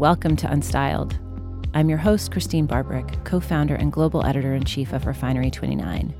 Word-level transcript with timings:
Welcome 0.00 0.34
to 0.36 0.46
Unstyled. 0.46 1.18
I'm 1.74 1.90
your 1.90 1.98
host, 1.98 2.30
Christene 2.30 2.66
Barberich, 2.66 3.22
co 3.26 3.38
founder 3.38 3.74
and 3.74 3.92
global 3.92 4.24
editor 4.24 4.54
in 4.54 4.64
chief 4.64 4.94
of 4.94 5.04
Refinery 5.04 5.50
29. 5.50 6.14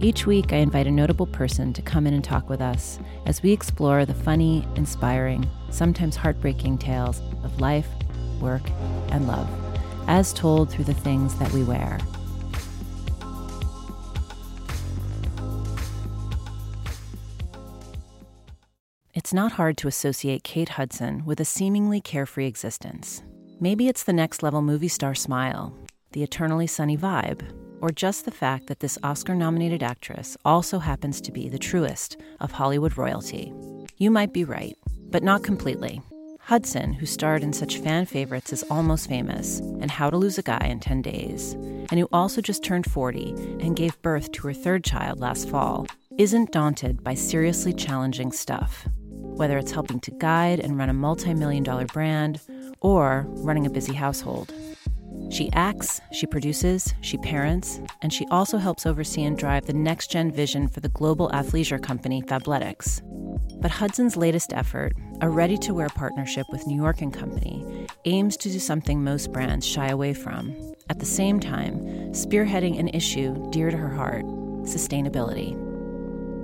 Each 0.00 0.26
week, 0.26 0.52
I 0.52 0.56
invite 0.56 0.88
a 0.88 0.90
notable 0.90 1.26
person 1.26 1.72
to 1.74 1.80
come 1.80 2.08
in 2.08 2.14
and 2.14 2.24
talk 2.24 2.48
with 2.50 2.60
us 2.60 2.98
as 3.24 3.40
we 3.40 3.52
explore 3.52 4.04
the 4.04 4.14
funny, 4.14 4.66
inspiring, 4.74 5.48
sometimes 5.70 6.16
heartbreaking 6.16 6.78
tales 6.78 7.22
of 7.44 7.60
life, 7.60 7.86
work, 8.40 8.68
and 9.10 9.28
love, 9.28 9.48
as 10.08 10.32
told 10.32 10.68
through 10.68 10.86
the 10.86 10.92
things 10.92 11.38
that 11.38 11.52
we 11.52 11.62
wear. 11.62 12.00
It's 19.28 19.34
not 19.34 19.52
hard 19.52 19.76
to 19.76 19.88
associate 19.88 20.42
Kate 20.42 20.70
Hudson 20.70 21.22
with 21.26 21.38
a 21.38 21.44
seemingly 21.44 22.00
carefree 22.00 22.46
existence. 22.46 23.22
Maybe 23.60 23.86
it's 23.86 24.04
the 24.04 24.14
next 24.14 24.42
level 24.42 24.62
movie 24.62 24.88
star 24.88 25.14
smile, 25.14 25.76
the 26.12 26.22
eternally 26.22 26.66
sunny 26.66 26.96
vibe, 26.96 27.42
or 27.82 27.90
just 27.90 28.24
the 28.24 28.30
fact 28.30 28.68
that 28.68 28.80
this 28.80 28.96
Oscar 29.02 29.34
nominated 29.34 29.82
actress 29.82 30.38
also 30.46 30.78
happens 30.78 31.20
to 31.20 31.30
be 31.30 31.50
the 31.50 31.58
truest 31.58 32.16
of 32.40 32.52
Hollywood 32.52 32.96
royalty. 32.96 33.52
You 33.98 34.10
might 34.10 34.32
be 34.32 34.44
right, 34.44 34.74
but 35.10 35.22
not 35.22 35.44
completely. 35.44 36.00
Hudson, 36.40 36.94
who 36.94 37.04
starred 37.04 37.42
in 37.42 37.52
such 37.52 37.76
fan 37.76 38.06
favorites 38.06 38.54
as 38.54 38.64
Almost 38.70 39.10
Famous 39.10 39.58
and 39.58 39.90
How 39.90 40.08
to 40.08 40.16
Lose 40.16 40.38
a 40.38 40.42
Guy 40.42 40.68
in 40.70 40.80
10 40.80 41.02
Days, 41.02 41.52
and 41.52 41.98
who 41.98 42.08
also 42.14 42.40
just 42.40 42.64
turned 42.64 42.90
40 42.90 43.32
and 43.60 43.76
gave 43.76 44.00
birth 44.00 44.32
to 44.32 44.46
her 44.46 44.54
third 44.54 44.84
child 44.84 45.20
last 45.20 45.50
fall, 45.50 45.86
isn't 46.16 46.50
daunted 46.50 47.04
by 47.04 47.12
seriously 47.12 47.74
challenging 47.74 48.32
stuff 48.32 48.88
whether 49.38 49.56
it's 49.56 49.70
helping 49.70 50.00
to 50.00 50.10
guide 50.10 50.60
and 50.60 50.76
run 50.76 50.88
a 50.88 50.92
multi 50.92 51.32
million 51.32 51.62
dollar 51.62 51.86
brand 51.86 52.40
or 52.80 53.24
running 53.28 53.66
a 53.66 53.70
busy 53.70 53.94
household. 53.94 54.52
She 55.30 55.50
acts, 55.52 56.00
she 56.12 56.26
produces, 56.26 56.94
she 57.00 57.18
parents, 57.18 57.80
and 58.02 58.12
she 58.12 58.26
also 58.30 58.58
helps 58.58 58.86
oversee 58.86 59.24
and 59.24 59.36
drive 59.36 59.66
the 59.66 59.72
next 59.72 60.10
gen 60.10 60.32
vision 60.32 60.68
for 60.68 60.80
the 60.80 60.88
global 60.88 61.28
athleisure 61.30 61.82
company 61.82 62.22
Fabletics. 62.22 63.02
But 63.60 63.70
Hudson's 63.70 64.16
latest 64.16 64.52
effort, 64.52 64.94
a 65.20 65.28
ready 65.28 65.58
to 65.58 65.74
wear 65.74 65.88
partnership 65.88 66.46
with 66.50 66.66
New 66.66 66.76
York 66.76 67.02
and 67.02 67.12
Company, 67.12 67.86
aims 68.04 68.36
to 68.38 68.50
do 68.50 68.58
something 68.58 69.02
most 69.02 69.32
brands 69.32 69.66
shy 69.66 69.88
away 69.88 70.14
from. 70.14 70.54
At 70.88 70.98
the 70.98 71.06
same 71.06 71.40
time, 71.40 71.80
spearheading 72.12 72.78
an 72.78 72.88
issue 72.88 73.50
dear 73.50 73.70
to 73.70 73.76
her 73.76 73.94
heart 73.94 74.24
sustainability. 74.64 75.67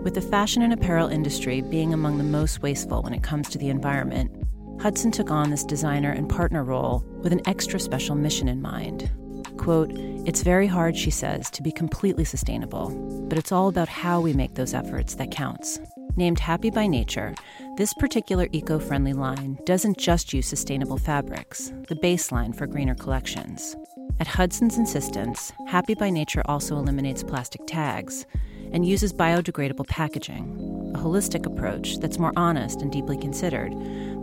With 0.05 0.13
the 0.13 0.21
fashion 0.21 0.61
and 0.61 0.71
apparel 0.71 1.09
industry 1.09 1.63
being 1.63 1.95
among 1.95 2.19
the 2.19 2.25
most 2.25 2.61
wasteful 2.61 3.03
when 3.03 3.15
it 3.15 3.23
comes 3.23 3.49
to 3.49 3.57
the 3.57 3.71
environment, 3.71 4.31
Hudson 4.79 5.11
took 5.11 5.31
on 5.31 5.49
this 5.49 5.65
designer 5.65 6.11
and 6.13 6.29
partner 6.29 6.63
role 6.63 7.03
with 7.23 7.33
an 7.33 7.41
extra 7.49 7.81
special 7.81 8.15
mission 8.15 8.47
in 8.47 8.61
mind. 8.61 9.11
Quote, 9.57 9.91
It's 10.27 10.43
very 10.43 10.67
hard, 10.67 10.95
she 10.95 11.11
says, 11.11 11.51
to 11.53 11.63
be 11.63 11.73
completely 11.73 12.27
sustainable, 12.27 12.91
but 13.31 13.39
it's 13.39 13.51
all 13.51 13.69
about 13.69 13.89
how 13.89 14.21
we 14.21 14.35
make 14.35 14.57
those 14.57 14.75
efforts 14.75 15.15
that 15.15 15.31
counts. 15.31 15.81
Named 16.17 16.39
Happy 16.39 16.69
by 16.69 16.87
Nature, 16.87 17.35
this 17.79 17.95
particular 17.95 18.47
eco 18.53 18.79
friendly 18.79 19.15
line 19.15 19.59
doesn't 19.65 19.97
just 19.97 20.35
use 20.35 20.47
sustainable 20.47 20.99
fabrics, 20.99 21.73
the 21.89 21.97
baseline 21.97 22.55
for 22.55 22.67
greener 22.67 22.95
collections. 22.95 23.75
At 24.21 24.27
Hudson's 24.27 24.77
insistence, 24.77 25.51
Happy 25.67 25.95
by 25.95 26.11
Nature 26.11 26.43
also 26.45 26.77
eliminates 26.77 27.23
plastic 27.23 27.63
tags 27.67 28.27
and 28.75 28.85
uses 28.85 29.13
biodegradable 29.13 29.87
packaging, 29.87 30.93
a 30.95 30.99
holistic 30.99 31.47
approach 31.47 31.99
that's 32.01 32.19
more 32.19 32.33
honest 32.37 32.83
and 32.83 32.91
deeply 32.91 33.17
considered 33.17 33.73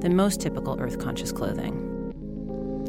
than 0.01 0.15
most 0.15 0.41
typical 0.41 0.79
earth 0.79 0.99
conscious 0.99 1.31
clothing. 1.31 1.87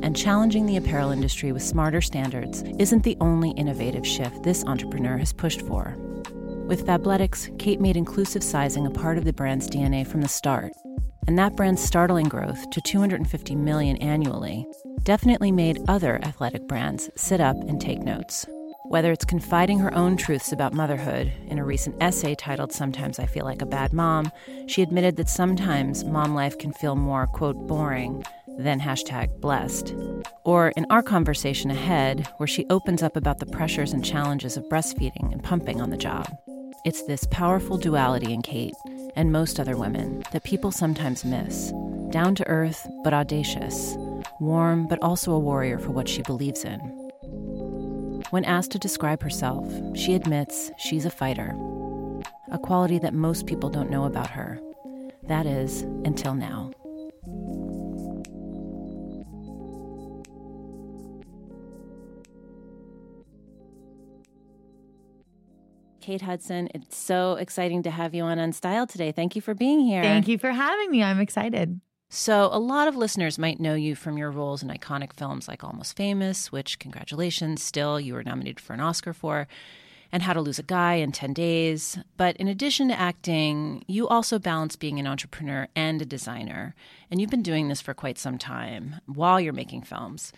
And 0.02 0.16
challenging 0.16 0.66
the 0.66 0.76
apparel 0.76 1.12
industry 1.12 1.52
with 1.52 1.62
smarter 1.62 2.00
standards 2.00 2.64
isn't 2.80 3.04
the 3.04 3.16
only 3.20 3.50
innovative 3.52 4.04
shift 4.04 4.42
this 4.42 4.64
entrepreneur 4.64 5.16
has 5.16 5.32
pushed 5.32 5.62
for. 5.62 5.94
With 6.66 6.84
Fabletics, 6.84 7.56
Kate 7.60 7.80
made 7.80 7.96
inclusive 7.96 8.42
sizing 8.42 8.84
a 8.84 8.90
part 8.90 9.16
of 9.16 9.24
the 9.24 9.32
brand's 9.32 9.70
DNA 9.70 10.04
from 10.04 10.20
the 10.20 10.28
start, 10.28 10.72
and 11.28 11.38
that 11.38 11.54
brand's 11.54 11.82
startling 11.82 12.28
growth 12.28 12.70
to 12.70 12.80
250 12.80 13.54
million 13.54 13.96
annually 13.98 14.66
definitely 15.04 15.52
made 15.52 15.78
other 15.86 16.18
athletic 16.24 16.66
brands 16.66 17.08
sit 17.14 17.40
up 17.40 17.56
and 17.68 17.80
take 17.80 18.00
notes. 18.00 18.46
Whether 18.92 19.10
it's 19.10 19.24
confiding 19.24 19.78
her 19.78 19.94
own 19.94 20.18
truths 20.18 20.52
about 20.52 20.74
motherhood 20.74 21.32
in 21.46 21.58
a 21.58 21.64
recent 21.64 21.96
essay 22.02 22.34
titled 22.34 22.74
Sometimes 22.74 23.18
I 23.18 23.24
Feel 23.24 23.46
Like 23.46 23.62
a 23.62 23.66
Bad 23.66 23.94
Mom, 23.94 24.30
she 24.66 24.82
admitted 24.82 25.16
that 25.16 25.30
sometimes 25.30 26.04
mom 26.04 26.34
life 26.34 26.58
can 26.58 26.74
feel 26.74 26.94
more, 26.94 27.26
quote, 27.26 27.56
boring 27.66 28.22
than 28.58 28.78
hashtag 28.78 29.40
blessed. 29.40 29.94
Or 30.44 30.74
in 30.76 30.84
our 30.90 31.02
conversation 31.02 31.70
ahead, 31.70 32.28
where 32.36 32.46
she 32.46 32.66
opens 32.68 33.02
up 33.02 33.16
about 33.16 33.38
the 33.38 33.46
pressures 33.46 33.94
and 33.94 34.04
challenges 34.04 34.58
of 34.58 34.68
breastfeeding 34.68 35.32
and 35.32 35.42
pumping 35.42 35.80
on 35.80 35.88
the 35.88 35.96
job. 35.96 36.28
It's 36.84 37.06
this 37.06 37.26
powerful 37.30 37.78
duality 37.78 38.34
in 38.34 38.42
Kate 38.42 38.74
and 39.16 39.32
most 39.32 39.58
other 39.58 39.78
women 39.78 40.22
that 40.32 40.44
people 40.44 40.70
sometimes 40.70 41.24
miss. 41.24 41.72
Down 42.10 42.34
to 42.34 42.46
earth, 42.46 42.86
but 43.04 43.14
audacious. 43.14 43.96
Warm, 44.38 44.86
but 44.86 44.98
also 45.00 45.32
a 45.32 45.38
warrior 45.38 45.78
for 45.78 45.92
what 45.92 46.10
she 46.10 46.20
believes 46.20 46.62
in. 46.66 47.01
When 48.32 48.46
asked 48.46 48.70
to 48.70 48.78
describe 48.78 49.22
herself, 49.22 49.70
she 49.94 50.14
admits 50.14 50.70
she's 50.78 51.04
a 51.04 51.10
fighter, 51.10 51.54
a 52.50 52.58
quality 52.58 52.98
that 53.00 53.12
most 53.12 53.46
people 53.46 53.68
don't 53.68 53.90
know 53.90 54.04
about 54.04 54.30
her. 54.30 54.58
That 55.24 55.44
is, 55.44 55.82
until 56.06 56.34
now. 56.34 56.70
Kate 66.00 66.22
Hudson, 66.22 66.70
it's 66.74 66.96
so 66.96 67.34
exciting 67.34 67.82
to 67.82 67.90
have 67.90 68.14
you 68.14 68.22
on 68.22 68.38
Unstyled 68.38 68.88
today. 68.88 69.12
Thank 69.12 69.36
you 69.36 69.42
for 69.42 69.52
being 69.52 69.80
here. 69.80 70.02
Thank 70.02 70.26
you 70.26 70.38
for 70.38 70.52
having 70.52 70.90
me. 70.90 71.02
I'm 71.02 71.20
excited. 71.20 71.82
So, 72.14 72.50
a 72.52 72.58
lot 72.58 72.88
of 72.88 72.94
listeners 72.94 73.38
might 73.38 73.58
know 73.58 73.74
you 73.74 73.94
from 73.94 74.18
your 74.18 74.30
roles 74.30 74.62
in 74.62 74.68
iconic 74.68 75.14
films 75.14 75.48
like 75.48 75.64
Almost 75.64 75.96
Famous, 75.96 76.52
which, 76.52 76.78
congratulations, 76.78 77.62
still 77.62 77.98
you 77.98 78.12
were 78.12 78.22
nominated 78.22 78.60
for 78.60 78.74
an 78.74 78.80
Oscar 78.80 79.14
for, 79.14 79.48
and 80.12 80.22
How 80.22 80.34
to 80.34 80.42
Lose 80.42 80.58
a 80.58 80.62
Guy 80.62 80.96
in 80.96 81.12
10 81.12 81.32
Days. 81.32 81.98
But 82.18 82.36
in 82.36 82.48
addition 82.48 82.88
to 82.88 83.00
acting, 83.00 83.82
you 83.88 84.08
also 84.08 84.38
balance 84.38 84.76
being 84.76 84.98
an 84.98 85.06
entrepreneur 85.06 85.68
and 85.74 86.02
a 86.02 86.04
designer. 86.04 86.74
And 87.10 87.18
you've 87.18 87.30
been 87.30 87.42
doing 87.42 87.68
this 87.68 87.80
for 87.80 87.94
quite 87.94 88.18
some 88.18 88.36
time 88.36 88.96
while 89.06 89.40
you're 89.40 89.54
making 89.54 89.80
films. 89.80 90.34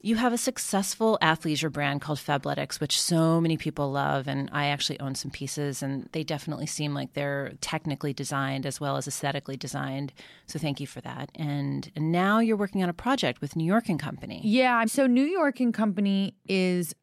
You 0.00 0.16
have 0.16 0.32
a 0.32 0.38
successful 0.38 1.18
athleisure 1.22 1.72
brand 1.72 2.00
called 2.00 2.18
Fabletics, 2.18 2.80
which 2.80 3.00
so 3.00 3.40
many 3.40 3.56
people 3.56 3.90
love. 3.90 4.28
And 4.28 4.48
I 4.52 4.66
actually 4.66 5.00
own 5.00 5.14
some 5.14 5.30
pieces, 5.30 5.82
and 5.82 6.08
they 6.12 6.22
definitely 6.22 6.66
seem 6.66 6.94
like 6.94 7.14
they're 7.14 7.52
technically 7.60 8.12
designed 8.12 8.66
as 8.66 8.80
well 8.80 8.96
as 8.96 9.08
aesthetically 9.08 9.56
designed. 9.56 10.12
So 10.46 10.58
thank 10.58 10.80
you 10.80 10.86
for 10.86 11.00
that. 11.00 11.30
And, 11.34 11.90
and 11.96 12.12
now 12.12 12.38
you're 12.38 12.56
working 12.56 12.82
on 12.82 12.88
a 12.88 12.94
project 12.94 13.40
with 13.40 13.56
New 13.56 13.64
York 13.64 13.88
and 13.88 13.98
Company. 13.98 14.40
Yeah. 14.44 14.84
So 14.86 15.06
New 15.06 15.24
York 15.24 15.60
and 15.60 15.72
Company 15.72 16.34
is 16.48 16.94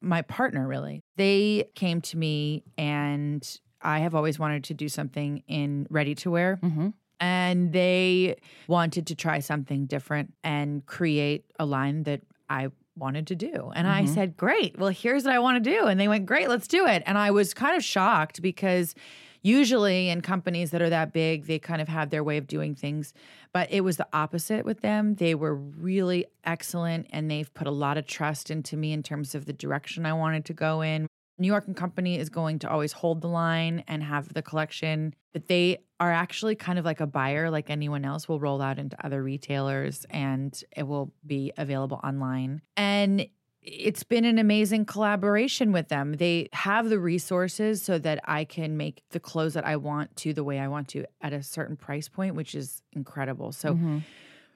my 0.00 0.22
partner, 0.22 0.66
really. 0.66 1.02
They 1.16 1.64
came 1.74 2.00
to 2.02 2.16
me, 2.16 2.64
and 2.78 3.46
I 3.82 4.00
have 4.00 4.14
always 4.14 4.38
wanted 4.38 4.64
to 4.64 4.74
do 4.74 4.88
something 4.88 5.42
in 5.46 5.86
ready 5.90 6.14
to 6.16 6.30
wear. 6.30 6.58
Mm-hmm 6.62 6.88
and 7.20 7.72
they 7.72 8.36
wanted 8.66 9.06
to 9.08 9.14
try 9.14 9.38
something 9.40 9.86
different 9.86 10.32
and 10.42 10.84
create 10.86 11.44
a 11.58 11.66
line 11.66 12.02
that 12.04 12.22
I 12.50 12.68
wanted 12.96 13.28
to 13.28 13.36
do. 13.36 13.72
And 13.74 13.86
mm-hmm. 13.86 14.02
I 14.02 14.04
said, 14.04 14.36
Great, 14.36 14.78
well, 14.78 14.90
here's 14.90 15.24
what 15.24 15.32
I 15.32 15.38
want 15.38 15.62
to 15.62 15.70
do. 15.70 15.86
And 15.86 15.98
they 15.98 16.08
went, 16.08 16.26
Great, 16.26 16.48
let's 16.48 16.68
do 16.68 16.86
it. 16.86 17.02
And 17.06 17.16
I 17.16 17.30
was 17.30 17.54
kind 17.54 17.76
of 17.76 17.84
shocked 17.84 18.42
because 18.42 18.94
usually 19.42 20.10
in 20.10 20.20
companies 20.20 20.70
that 20.72 20.82
are 20.82 20.90
that 20.90 21.12
big, 21.12 21.46
they 21.46 21.58
kind 21.58 21.80
of 21.80 21.88
have 21.88 22.10
their 22.10 22.22
way 22.22 22.36
of 22.36 22.46
doing 22.46 22.74
things. 22.74 23.14
But 23.52 23.70
it 23.72 23.82
was 23.82 23.96
the 23.96 24.06
opposite 24.12 24.64
with 24.66 24.80
them. 24.80 25.14
They 25.14 25.34
were 25.34 25.54
really 25.54 26.26
excellent 26.44 27.06
and 27.10 27.30
they've 27.30 27.52
put 27.54 27.66
a 27.66 27.72
lot 27.72 27.96
of 27.96 28.06
trust 28.06 28.50
into 28.50 28.76
me 28.76 28.92
in 28.92 29.02
terms 29.02 29.34
of 29.34 29.46
the 29.46 29.52
direction 29.52 30.04
I 30.04 30.12
wanted 30.12 30.44
to 30.46 30.52
go 30.52 30.82
in. 30.82 31.06
New 31.38 31.46
York 31.46 31.66
and 31.66 31.76
Company 31.76 32.18
is 32.18 32.28
going 32.28 32.58
to 32.58 32.70
always 32.70 32.92
hold 32.92 33.22
the 33.22 33.28
line 33.28 33.82
and 33.88 34.02
have 34.02 34.34
the 34.34 34.42
collection, 34.42 35.14
but 35.32 35.48
they 35.48 35.78
are 36.00 36.10
actually 36.10 36.56
kind 36.56 36.78
of 36.78 36.84
like 36.84 37.00
a 37.00 37.06
buyer, 37.06 37.50
like 37.50 37.70
anyone 37.70 38.04
else, 38.04 38.28
will 38.28 38.40
roll 38.40 38.60
out 38.62 38.78
into 38.78 38.96
other 39.04 39.22
retailers 39.22 40.06
and 40.10 40.64
it 40.74 40.84
will 40.84 41.12
be 41.26 41.52
available 41.58 42.00
online. 42.02 42.62
And 42.76 43.26
it's 43.62 44.02
been 44.02 44.24
an 44.24 44.38
amazing 44.38 44.86
collaboration 44.86 45.70
with 45.70 45.88
them. 45.88 46.14
They 46.14 46.48
have 46.54 46.88
the 46.88 46.98
resources 46.98 47.82
so 47.82 47.98
that 47.98 48.20
I 48.24 48.44
can 48.44 48.78
make 48.78 49.02
the 49.10 49.20
clothes 49.20 49.52
that 49.52 49.66
I 49.66 49.76
want 49.76 50.16
to 50.16 50.32
the 50.32 50.42
way 50.42 50.58
I 50.58 50.68
want 50.68 50.88
to 50.88 51.04
at 51.20 51.34
a 51.34 51.42
certain 51.42 51.76
price 51.76 52.08
point, 52.08 52.34
which 52.34 52.54
is 52.54 52.82
incredible. 52.92 53.52
So, 53.52 53.74
mm-hmm 53.74 53.98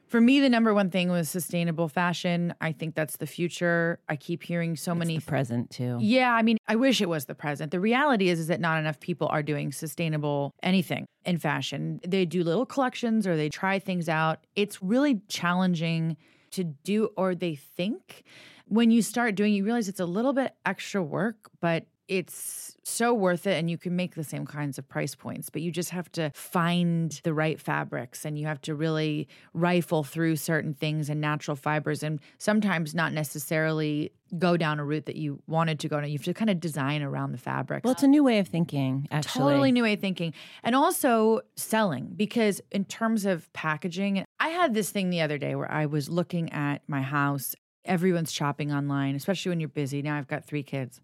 For 0.06 0.20
me, 0.20 0.40
the 0.40 0.48
number 0.48 0.72
one 0.72 0.90
thing 0.90 1.10
was 1.10 1.28
sustainable 1.28 1.88
fashion. 1.88 2.54
I 2.60 2.72
think 2.72 2.94
that's 2.94 3.16
the 3.16 3.26
future. 3.26 3.98
I 4.08 4.16
keep 4.16 4.42
hearing 4.42 4.76
so 4.76 4.92
It's 4.92 4.98
many 4.98 5.18
the 5.18 5.24
present 5.24 5.70
too. 5.70 5.98
Yeah, 6.00 6.32
I 6.32 6.42
mean, 6.42 6.58
I 6.68 6.76
wish 6.76 7.00
it 7.00 7.08
was 7.08 7.24
the 7.24 7.34
present. 7.34 7.70
The 7.70 7.80
reality 7.80 8.28
is 8.28 8.38
is 8.38 8.46
that 8.48 8.60
not 8.60 8.78
enough 8.78 9.00
people 9.00 9.28
are 9.28 9.42
doing 9.42 9.72
sustainable 9.72 10.54
anything 10.62 11.06
in 11.24 11.38
fashion. 11.38 12.00
They 12.06 12.24
do 12.26 12.44
little 12.44 12.66
collections 12.66 13.26
or 13.26 13.36
they 13.36 13.48
try 13.48 13.78
things 13.78 14.08
out. 14.08 14.46
It's 14.54 14.82
really 14.82 15.20
challenging 15.28 16.16
to 16.52 16.64
do 16.64 17.10
or 17.16 17.34
they 17.34 17.56
think 17.56 18.22
when 18.66 18.90
you 18.90 19.02
start 19.02 19.34
doing 19.34 19.52
you 19.52 19.64
realize 19.64 19.88
it's 19.88 20.00
a 20.00 20.06
little 20.06 20.32
bit 20.32 20.54
extra 20.64 21.02
work, 21.02 21.50
but 21.60 21.86
it's 22.08 22.76
so 22.82 23.14
worth 23.14 23.46
it 23.46 23.54
and 23.54 23.70
you 23.70 23.78
can 23.78 23.96
make 23.96 24.14
the 24.14 24.24
same 24.24 24.44
kinds 24.44 24.78
of 24.78 24.86
price 24.88 25.14
points 25.14 25.48
but 25.48 25.62
you 25.62 25.70
just 25.70 25.90
have 25.90 26.10
to 26.12 26.30
find 26.34 27.20
the 27.24 27.32
right 27.32 27.58
fabrics 27.58 28.24
and 28.26 28.38
you 28.38 28.46
have 28.46 28.60
to 28.60 28.74
really 28.74 29.26
rifle 29.54 30.04
through 30.04 30.36
certain 30.36 30.74
things 30.74 31.08
and 31.08 31.20
natural 31.20 31.56
fibers 31.56 32.02
and 32.02 32.20
sometimes 32.36 32.94
not 32.94 33.12
necessarily 33.12 34.12
go 34.38 34.56
down 34.56 34.78
a 34.78 34.84
route 34.84 35.06
that 35.06 35.16
you 35.16 35.40
wanted 35.46 35.78
to 35.80 35.88
go 35.88 35.98
down 35.98 36.10
you 36.10 36.18
have 36.18 36.24
to 36.24 36.34
kind 36.34 36.50
of 36.50 36.60
design 36.60 37.02
around 37.02 37.32
the 37.32 37.38
fabrics 37.38 37.84
Well, 37.84 37.92
it's 37.92 38.02
a 38.02 38.08
new 38.08 38.22
way 38.22 38.38
of 38.38 38.48
thinking, 38.48 39.08
actually. 39.10 39.42
Totally 39.42 39.72
new 39.72 39.82
way 39.82 39.94
of 39.94 40.00
thinking. 40.00 40.34
And 40.62 40.74
also 40.74 41.40
selling, 41.56 42.12
because 42.16 42.60
in 42.70 42.84
terms 42.84 43.24
of 43.24 43.50
packaging, 43.52 44.24
I 44.40 44.48
had 44.48 44.74
this 44.74 44.90
thing 44.90 45.10
the 45.10 45.20
other 45.20 45.38
day 45.38 45.54
where 45.54 45.70
I 45.70 45.86
was 45.86 46.08
looking 46.08 46.52
at 46.52 46.82
my 46.88 47.02
house. 47.02 47.54
Everyone's 47.84 48.32
shopping 48.32 48.72
online, 48.72 49.14
especially 49.14 49.50
when 49.50 49.60
you're 49.60 49.68
busy. 49.68 50.02
Now 50.02 50.16
I've 50.16 50.28
got 50.28 50.44
three 50.44 50.62
kids. 50.62 51.00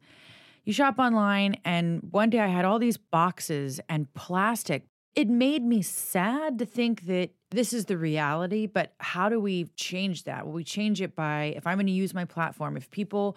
You 0.64 0.72
shop 0.72 0.98
online, 0.98 1.56
and 1.64 2.00
one 2.10 2.30
day 2.30 2.40
I 2.40 2.48
had 2.48 2.64
all 2.64 2.78
these 2.78 2.96
boxes 2.96 3.80
and 3.88 4.12
plastic. 4.14 4.84
It 5.14 5.28
made 5.28 5.64
me 5.64 5.82
sad 5.82 6.58
to 6.58 6.66
think 6.66 7.06
that 7.06 7.30
this 7.50 7.72
is 7.72 7.86
the 7.86 7.96
reality, 7.96 8.66
but 8.66 8.92
how 8.98 9.28
do 9.28 9.40
we 9.40 9.64
change 9.74 10.24
that? 10.24 10.44
Well, 10.44 10.54
we 10.54 10.62
change 10.62 11.00
it 11.00 11.16
by 11.16 11.54
if 11.56 11.66
I'm 11.66 11.76
going 11.76 11.86
to 11.86 11.92
use 11.92 12.14
my 12.14 12.24
platform, 12.24 12.76
if 12.76 12.90
people 12.90 13.36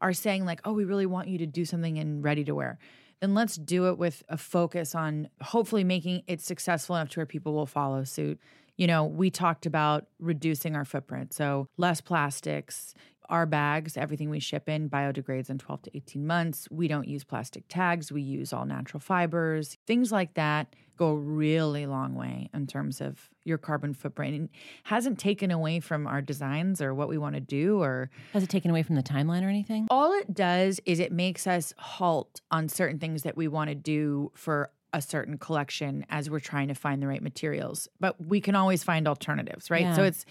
are 0.00 0.12
saying, 0.12 0.46
like, 0.46 0.60
oh, 0.64 0.72
we 0.72 0.84
really 0.84 1.06
want 1.06 1.28
you 1.28 1.38
to 1.38 1.46
do 1.46 1.64
something 1.64 1.98
in 1.98 2.22
ready 2.22 2.44
to 2.44 2.54
wear, 2.54 2.78
then 3.20 3.34
let's 3.34 3.56
do 3.56 3.88
it 3.88 3.98
with 3.98 4.22
a 4.28 4.38
focus 4.38 4.94
on 4.94 5.28
hopefully 5.42 5.84
making 5.84 6.22
it 6.26 6.40
successful 6.40 6.96
enough 6.96 7.10
to 7.10 7.18
where 7.18 7.26
people 7.26 7.52
will 7.52 7.66
follow 7.66 8.02
suit. 8.04 8.40
You 8.78 8.86
know, 8.86 9.04
we 9.04 9.28
talked 9.30 9.66
about 9.66 10.06
reducing 10.18 10.74
our 10.74 10.86
footprint. 10.86 11.34
So 11.34 11.66
less 11.76 12.00
plastics, 12.00 12.94
our 13.30 13.46
bags, 13.46 13.96
everything 13.96 14.28
we 14.28 14.40
ship 14.40 14.68
in 14.68 14.90
biodegrades 14.90 15.48
in 15.48 15.58
12 15.58 15.82
to 15.82 15.96
18 15.96 16.26
months. 16.26 16.68
We 16.70 16.88
don't 16.88 17.08
use 17.08 17.24
plastic 17.24 17.64
tags. 17.68 18.12
We 18.12 18.22
use 18.22 18.52
all 18.52 18.66
natural 18.66 19.00
fibers. 19.00 19.76
Things 19.86 20.12
like 20.12 20.34
that 20.34 20.74
go 20.96 21.08
a 21.08 21.16
really 21.16 21.86
long 21.86 22.14
way 22.14 22.50
in 22.52 22.66
terms 22.66 23.00
of 23.00 23.30
your 23.44 23.56
carbon 23.56 23.94
footprint. 23.94 24.34
And 24.34 24.48
hasn't 24.82 25.18
taken 25.18 25.50
away 25.50 25.80
from 25.80 26.06
our 26.06 26.20
designs 26.20 26.82
or 26.82 26.92
what 26.92 27.08
we 27.08 27.16
want 27.16 27.36
to 27.36 27.40
do 27.40 27.80
or 27.80 28.10
Has 28.34 28.42
it 28.42 28.50
taken 28.50 28.70
away 28.70 28.82
from 28.82 28.96
the 28.96 29.02
timeline 29.02 29.42
or 29.42 29.48
anything? 29.48 29.86
all 29.90 30.12
it 30.12 30.34
does 30.34 30.78
is 30.84 31.00
it 31.00 31.10
makes 31.10 31.46
us 31.46 31.72
halt 31.78 32.42
on 32.50 32.68
certain 32.68 32.98
things 32.98 33.22
that 33.22 33.36
we 33.36 33.48
want 33.48 33.70
to 33.70 33.74
do 33.74 34.30
for 34.34 34.70
a 34.92 35.00
certain 35.00 35.38
collection 35.38 36.04
as 36.10 36.28
we're 36.28 36.40
trying 36.40 36.68
to 36.68 36.74
find 36.74 37.00
the 37.02 37.06
right 37.06 37.22
materials. 37.22 37.88
But 38.00 38.22
we 38.22 38.40
can 38.40 38.54
always 38.54 38.82
find 38.82 39.06
alternatives, 39.08 39.70
right? 39.70 39.94
So 39.94 40.02
it's 40.02 40.26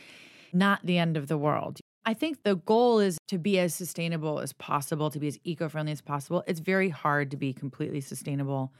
not 0.54 0.86
the 0.86 0.98
end 0.98 1.18
of 1.18 1.28
the 1.28 1.38
world. 1.38 1.80
I 2.06 2.14
think 2.14 2.44
the 2.44 2.56
goal 2.56 3.00
is 3.00 3.18
to 3.28 3.38
be 3.38 3.60
as 3.60 3.76
sustainable 3.76 4.40
as 4.40 4.54
possible, 4.54 5.10
to 5.12 5.20
be 5.20 5.28
as 5.28 5.40
eco 5.44 5.70
friendly 5.70 5.92
as 5.92 6.02
possible. 6.02 6.44
It's 6.48 6.60
very 6.60 6.90
hard 6.90 7.32
to 7.32 7.38
be 7.38 7.54
completely 7.54 8.02
sustainable, 8.02 8.74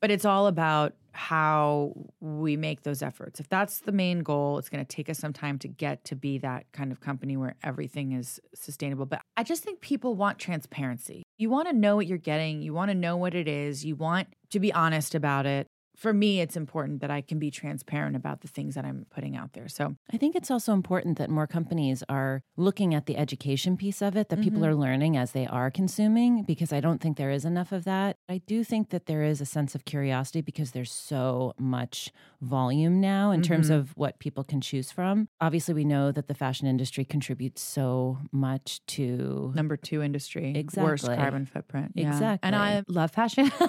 but 0.00 0.10
it's 0.10 0.24
all 0.24 0.46
about 0.46 0.94
how 1.12 1.92
we 2.20 2.56
make 2.56 2.82
those 2.82 3.02
efforts. 3.02 3.40
If 3.40 3.48
that's 3.48 3.80
the 3.80 3.92
main 3.92 4.20
goal, 4.20 4.58
it's 4.58 4.68
going 4.68 4.84
to 4.84 4.96
take 4.96 5.08
us 5.08 5.18
some 5.18 5.32
time 5.32 5.58
to 5.60 5.68
get 5.68 6.04
to 6.04 6.16
be 6.16 6.38
that 6.38 6.66
kind 6.72 6.92
of 6.92 7.00
company 7.00 7.36
where 7.36 7.56
everything 7.62 8.12
is 8.12 8.40
sustainable. 8.54 9.06
But 9.06 9.22
I 9.36 9.42
just 9.42 9.62
think 9.62 9.80
people 9.80 10.14
want 10.14 10.38
transparency. 10.38 11.22
You 11.38 11.50
want 11.50 11.68
to 11.68 11.74
know 11.74 11.96
what 11.96 12.06
you're 12.06 12.18
getting, 12.18 12.62
you 12.62 12.74
want 12.74 12.90
to 12.90 12.94
know 12.94 13.16
what 13.16 13.34
it 13.34 13.48
is, 13.48 13.84
you 13.84 13.96
want 13.96 14.28
to 14.50 14.60
be 14.60 14.72
honest 14.72 15.14
about 15.14 15.46
it. 15.46 15.66
For 15.96 16.12
me, 16.12 16.40
it's 16.40 16.56
important 16.56 17.00
that 17.00 17.10
I 17.10 17.22
can 17.22 17.38
be 17.38 17.50
transparent 17.50 18.16
about 18.16 18.42
the 18.42 18.48
things 18.48 18.74
that 18.74 18.84
I'm 18.84 19.06
putting 19.10 19.34
out 19.34 19.54
there. 19.54 19.66
So, 19.66 19.96
I 20.12 20.18
think 20.18 20.36
it's 20.36 20.50
also 20.50 20.74
important 20.74 21.16
that 21.16 21.30
more 21.30 21.46
companies 21.46 22.04
are 22.08 22.42
looking 22.56 22.94
at 22.94 23.06
the 23.06 23.16
education 23.16 23.78
piece 23.78 24.02
of 24.02 24.14
it, 24.14 24.28
that 24.28 24.42
people 24.42 24.60
mm-hmm. 24.60 24.70
are 24.70 24.74
learning 24.74 25.16
as 25.16 25.32
they 25.32 25.46
are 25.46 25.70
consuming, 25.70 26.42
because 26.42 26.70
I 26.70 26.80
don't 26.80 27.00
think 27.00 27.16
there 27.16 27.30
is 27.30 27.46
enough 27.46 27.72
of 27.72 27.84
that. 27.84 28.18
I 28.28 28.42
do 28.46 28.62
think 28.62 28.90
that 28.90 29.06
there 29.06 29.22
is 29.22 29.40
a 29.40 29.46
sense 29.46 29.74
of 29.74 29.86
curiosity 29.86 30.42
because 30.42 30.72
there's 30.72 30.92
so 30.92 31.54
much 31.58 32.12
volume 32.40 33.00
now 33.00 33.30
in 33.30 33.42
terms 33.42 33.66
mm-hmm. 33.66 33.80
of 33.80 33.96
what 33.96 34.18
people 34.18 34.44
can 34.44 34.60
choose 34.60 34.90
from. 34.90 35.28
Obviously, 35.40 35.74
we 35.74 35.84
know 35.84 36.12
that 36.12 36.28
the 36.28 36.34
fashion 36.34 36.66
industry 36.66 37.04
contributes 37.04 37.62
so 37.62 38.18
much 38.32 38.84
to. 38.86 39.52
number 39.54 39.76
two 39.76 40.02
industry, 40.02 40.66
worst 40.76 41.06
carbon 41.06 41.46
footprint. 41.46 41.92
Yeah. 41.94 42.08
Exactly. 42.08 42.46
And 42.46 42.56
I 42.56 42.82
love 42.88 43.10
fashion. 43.10 43.50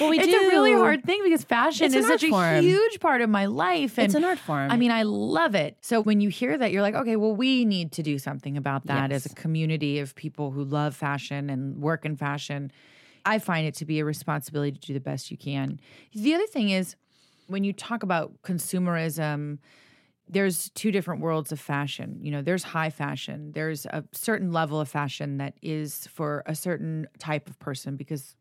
Well, 0.00 0.10
we 0.10 0.18
it's 0.20 0.28
a 0.28 0.48
really 0.48 0.72
hard 0.72 1.02
thing 1.04 1.22
because 1.24 1.44
fashion 1.44 1.86
It's 1.86 1.94
is 1.94 2.06
such 2.06 2.24
art 2.30 2.58
a 2.58 2.60
huge 2.60 3.00
part 3.00 3.20
of 3.20 3.30
my 3.30 3.46
life. 3.46 3.98
And 3.98 4.04
It's 4.04 4.14
an 4.14 4.22
art 4.22 4.38
form. 4.38 4.70
I 4.70 4.76
mean, 4.76 4.90
I 4.90 5.02
love 5.02 5.54
it. 5.54 5.76
So 5.80 6.02
when 6.02 6.20
you 6.20 6.28
hear 6.28 6.56
that, 6.56 6.72
you're 6.72 6.82
like, 6.82 6.94
okay, 6.94 7.16
well, 7.16 7.34
we 7.34 7.64
need 7.64 7.92
to 7.92 8.02
do 8.02 8.18
something 8.18 8.56
about 8.56 8.86
that 8.86 9.12
as 9.12 9.26
a 9.26 9.30
community 9.30 9.98
of 9.98 10.14
people 10.14 10.50
who 10.50 10.62
love 10.62 10.94
fashion 10.94 11.48
and 11.50 11.78
work 11.80 12.04
in 12.04 12.16
fashion. 12.16 12.70
I 13.24 13.38
find 13.38 13.66
it 13.66 13.74
to 13.76 13.84
be 13.84 13.98
a 13.98 14.04
responsibility 14.04 14.72
to 14.72 14.78
do 14.78 14.94
the 14.94 15.00
best 15.00 15.30
you 15.30 15.36
can. 15.36 15.80
The 16.14 16.34
other 16.34 16.46
thing 16.46 16.70
is 16.70 16.96
when 17.48 17.64
you 17.64 17.72
talk 17.72 18.02
about 18.02 18.40
consumerism, 18.42 19.58
there's 20.28 20.70
two 20.70 20.92
different 20.92 21.22
worlds 21.22 21.50
of 21.50 21.58
fashion. 21.58 22.18
You 22.22 22.30
know, 22.30 22.42
there's 22.42 22.62
high 22.62 22.90
fashion. 22.90 23.52
There's 23.52 23.86
a 23.86 24.04
certain 24.12 24.52
level 24.52 24.80
of 24.80 24.88
fashion 24.88 25.38
that 25.38 25.54
is 25.62 26.06
for 26.08 26.42
a 26.46 26.54
certain 26.54 27.08
type 27.18 27.48
of 27.48 27.58
person 27.58 27.96
because 27.96 28.36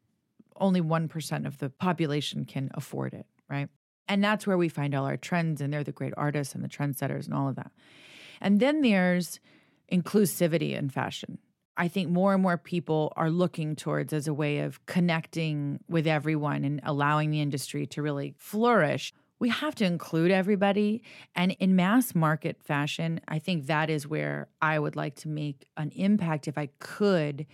only 0.57 0.81
1% 0.81 1.47
of 1.47 1.57
the 1.59 1.69
population 1.69 2.45
can 2.45 2.69
afford 2.73 3.13
it, 3.13 3.25
right? 3.49 3.69
And 4.09 4.23
that's 4.23 4.45
where 4.45 4.57
we 4.57 4.69
find 4.69 4.93
all 4.95 5.05
our 5.05 5.17
trends, 5.17 5.61
and 5.61 5.71
they're 5.71 5.83
the 5.83 5.91
great 5.91 6.13
artists 6.17 6.55
and 6.55 6.63
the 6.63 6.69
trendsetters 6.69 7.25
and 7.25 7.33
all 7.33 7.49
of 7.49 7.55
that. 7.55 7.71
And 8.41 8.59
then 8.59 8.81
there's 8.81 9.39
inclusivity 9.91 10.77
in 10.77 10.89
fashion. 10.89 11.37
I 11.77 11.87
think 11.87 12.09
more 12.09 12.33
and 12.33 12.41
more 12.41 12.57
people 12.57 13.13
are 13.15 13.29
looking 13.29 13.75
towards 13.75 14.11
as 14.11 14.27
a 14.27 14.33
way 14.33 14.59
of 14.59 14.83
connecting 14.87 15.79
with 15.87 16.07
everyone 16.07 16.63
and 16.65 16.81
allowing 16.83 17.29
the 17.29 17.39
industry 17.39 17.85
to 17.87 18.01
really 18.01 18.33
flourish. 18.37 19.13
We 19.39 19.49
have 19.49 19.75
to 19.75 19.85
include 19.85 20.31
everybody. 20.31 21.03
And 21.35 21.51
in 21.59 21.75
mass 21.75 22.15
market 22.15 22.63
fashion, 22.63 23.21
I 23.27 23.37
think 23.37 23.67
that 23.67 23.91
is 23.91 24.07
where 24.07 24.47
I 24.59 24.79
would 24.79 24.95
like 24.95 25.15
to 25.17 25.29
make 25.29 25.67
an 25.77 25.91
impact 25.91 26.47
if 26.47 26.57
I 26.57 26.69
could, 26.79 27.45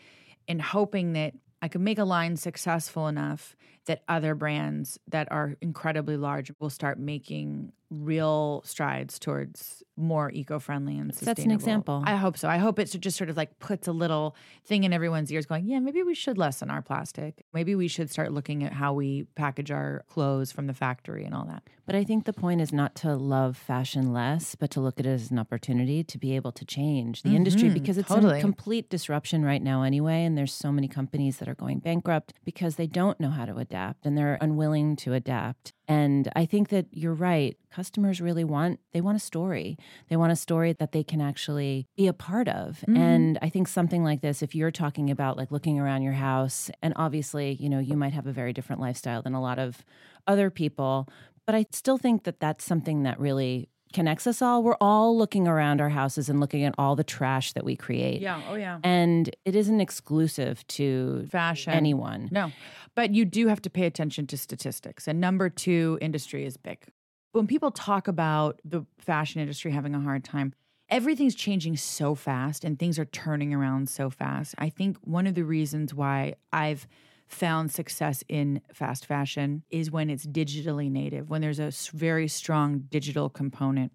in 0.47 0.59
hoping 0.59 1.13
that 1.13 1.33
I 1.61 1.67
could 1.67 1.81
make 1.81 1.99
a 1.99 2.05
line 2.05 2.37
successful 2.37 3.07
enough 3.07 3.55
that 3.85 4.03
other 4.07 4.35
brands 4.35 4.97
that 5.09 5.29
are 5.31 5.55
incredibly 5.61 6.15
large 6.15 6.51
will 6.59 6.69
start 6.69 6.97
making 6.97 7.73
real 8.01 8.62
strides 8.66 9.19
towards 9.19 9.84
more 9.95 10.31
eco-friendly 10.31 10.98
and 10.98 11.13
sustainable. 11.13 11.36
That's 11.36 11.45
an 11.45 11.51
example. 11.51 12.04
I 12.06 12.16
hope 12.16 12.35
so. 12.38 12.50
I 12.50 12.57
hope 12.57 12.80
it 12.80 12.85
just 12.85 13.16
sort 13.16 13.30
of 13.30 13.38
like 13.38 13.59
puts 13.59 13.88
a 13.88 13.92
little 13.92 14.35
thing 14.66 14.85
in 14.85 14.94
everyone's 14.94 15.31
ears 15.31 15.45
going, 15.45 15.68
yeah, 15.68 15.80
maybe 15.80 16.02
we 16.02 16.16
should 16.16 16.38
lessen 16.38 16.71
our 16.71 16.81
plastic. 16.81 17.45
Maybe 17.54 17.76
we 17.76 17.88
should 17.88 18.09
start 18.09 18.31
looking 18.31 18.64
at 18.64 18.73
how 18.73 18.94
we 18.94 19.28
package 19.35 19.69
our 19.69 20.04
clothes 20.09 20.52
from 20.52 20.66
the 20.66 20.73
factory 20.73 21.26
and 21.26 21.35
all 21.35 21.45
that. 21.45 21.64
But 21.85 21.95
I 21.95 22.04
think 22.04 22.26
the 22.26 22.33
point 22.33 22.62
is 22.62 22.73
not 22.73 22.95
to 22.97 23.16
love 23.16 23.56
fashion 23.56 24.14
less, 24.14 24.56
but 24.56 24.71
to 24.71 24.80
look 24.80 25.00
at 25.00 25.06
it 25.06 25.09
as 25.09 25.30
an 25.30 25.38
opportunity 25.38 26.04
to 26.04 26.18
be 26.18 26.35
able 26.35 26.54
to 26.54 26.66
change 26.66 27.21
the 27.21 27.35
industry 27.35 27.66
mm-hmm. 27.66 27.73
because 27.73 27.97
it's 27.97 28.07
totally. 28.07 28.38
in 28.38 28.42
complete 28.42 28.90
disruption 28.90 29.44
right 29.45 29.62
now 29.62 29.83
anyway. 29.83 30.23
And 30.23 30.35
there's 30.38 30.54
so 30.54 30.71
many 30.71 30.88
companies 30.88 31.38
that 31.38 31.47
are 31.47 31.56
going 31.56 31.80
bankrupt 31.80 32.33
because 32.45 32.78
they 32.78 32.88
don't 32.88 33.19
know 33.19 33.30
how 33.30 33.45
to 33.45 33.57
adapt 33.57 34.06
and 34.06 34.18
they're 34.18 34.40
unwilling 34.42 34.95
to 34.97 35.14
adapt. 35.14 35.73
And 35.88 36.31
I 36.35 36.45
think 36.45 36.69
that 36.69 36.88
you're 36.92 37.14
right. 37.14 37.57
Customers 37.73 38.21
really 38.21 38.44
want, 38.44 38.80
they 38.92 39.01
want 39.01 39.15
a 39.15 39.19
story. 39.19 39.77
They 40.07 40.15
want 40.15 40.31
a 40.31 40.35
story 40.35 40.73
that 40.73 40.92
they 40.92 41.03
can 41.03 41.21
actually 41.21 41.87
be 41.97 42.06
a 42.06 42.13
part 42.13 42.47
of. 42.47 42.81
Mm-hmm. 42.81 42.97
And 42.97 43.39
I 43.42 43.49
think 43.49 43.68
something 43.68 44.03
like 44.03 44.21
this, 44.21 44.44
if 44.44 44.53
you're 44.53 44.69
talking 44.69 45.09
about 45.09 45.37
like 45.37 45.51
looking 45.51 45.80
around 45.80 46.03
your 46.03 46.13
house, 46.13 46.69
and 46.83 46.94
obviously, 46.97 47.53
you 47.53 47.69
know, 47.69 47.80
you 47.80 47.97
might 47.97 48.13
have 48.13 48.27
a 48.27 48.31
very 48.31 48.53
different 48.53 48.80
lifestyle 48.80 49.23
than 49.23 49.33
a 49.33 49.42
lot 49.42 49.57
of 49.57 49.83
other 50.27 50.51
people, 50.51 51.09
but 51.47 51.56
I 51.56 51.65
still 51.71 51.97
think 51.97 52.25
that 52.25 52.39
that's 52.39 52.63
something 52.63 53.01
that 53.03 53.19
really 53.19 53.69
connects 53.92 54.27
us 54.27 54.39
all. 54.42 54.61
We're 54.61 54.77
all 54.80 55.18
looking 55.18 55.47
around 55.47 55.81
our 55.81 55.89
houses 55.89 56.30
and 56.30 56.39
looking 56.39 56.63
at 56.63 56.75
all 56.77 56.95
the 56.95 57.03
trash 57.03 57.53
that 57.53 57.65
we 57.65 57.75
create. 57.75 58.21
Yeah. 58.21 58.39
Oh, 58.49 58.56
yeah. 58.56 58.80
And 58.83 59.35
it 59.45 59.56
isn't 59.56 59.81
exclusive 59.81 60.65
to 60.68 61.27
Fashion. 61.31 61.73
anyone. 61.73 62.30
No, 62.31 62.51
but 62.94 63.15
you 63.15 63.25
do 63.25 63.47
have 63.47 63.63
to 63.63 63.69
pay 63.71 63.87
attention 63.87 64.27
to 64.27 64.37
statistics. 64.37 65.07
And 65.07 65.19
number 65.19 65.49
two, 65.49 65.97
industry 66.01 66.45
is 66.45 66.56
big. 66.56 66.85
When 67.33 67.47
people 67.47 67.71
talk 67.71 68.07
about 68.07 68.59
the 68.63 68.85
fashion 68.99 69.42
industry 69.42 69.71
having 69.71 69.95
a 69.95 69.99
hard 69.99 70.23
time, 70.23 70.54
everything's 70.87 71.33
changing 71.33 71.78
so 71.78 72.13
fast 72.13 72.63
and 72.63 72.78
things 72.78 72.99
are 72.99 73.06
turning 73.06 73.54
around 73.56 73.90
so 73.90 74.11
fast. 74.11 74.54
I 74.59 74.69
think 74.69 74.97
one 75.02 75.25
of 75.25 75.33
the 75.33 75.44
reasons 75.44 75.95
why 75.95 76.35
I've 76.52 76.87
found 77.28 77.71
success 77.71 78.23
in 78.30 78.61
fast 78.71 79.07
fashion 79.07 79.63
is 79.71 79.90
when 79.90 80.11
it's 80.11 80.28
digitally 80.28 80.92
native, 80.92 81.28
when 81.28 81.42
there's 81.42 81.59
a 81.59 81.71
very 81.92 82.28
strong 82.28 82.81
digital 82.92 83.30
component. 83.30 83.92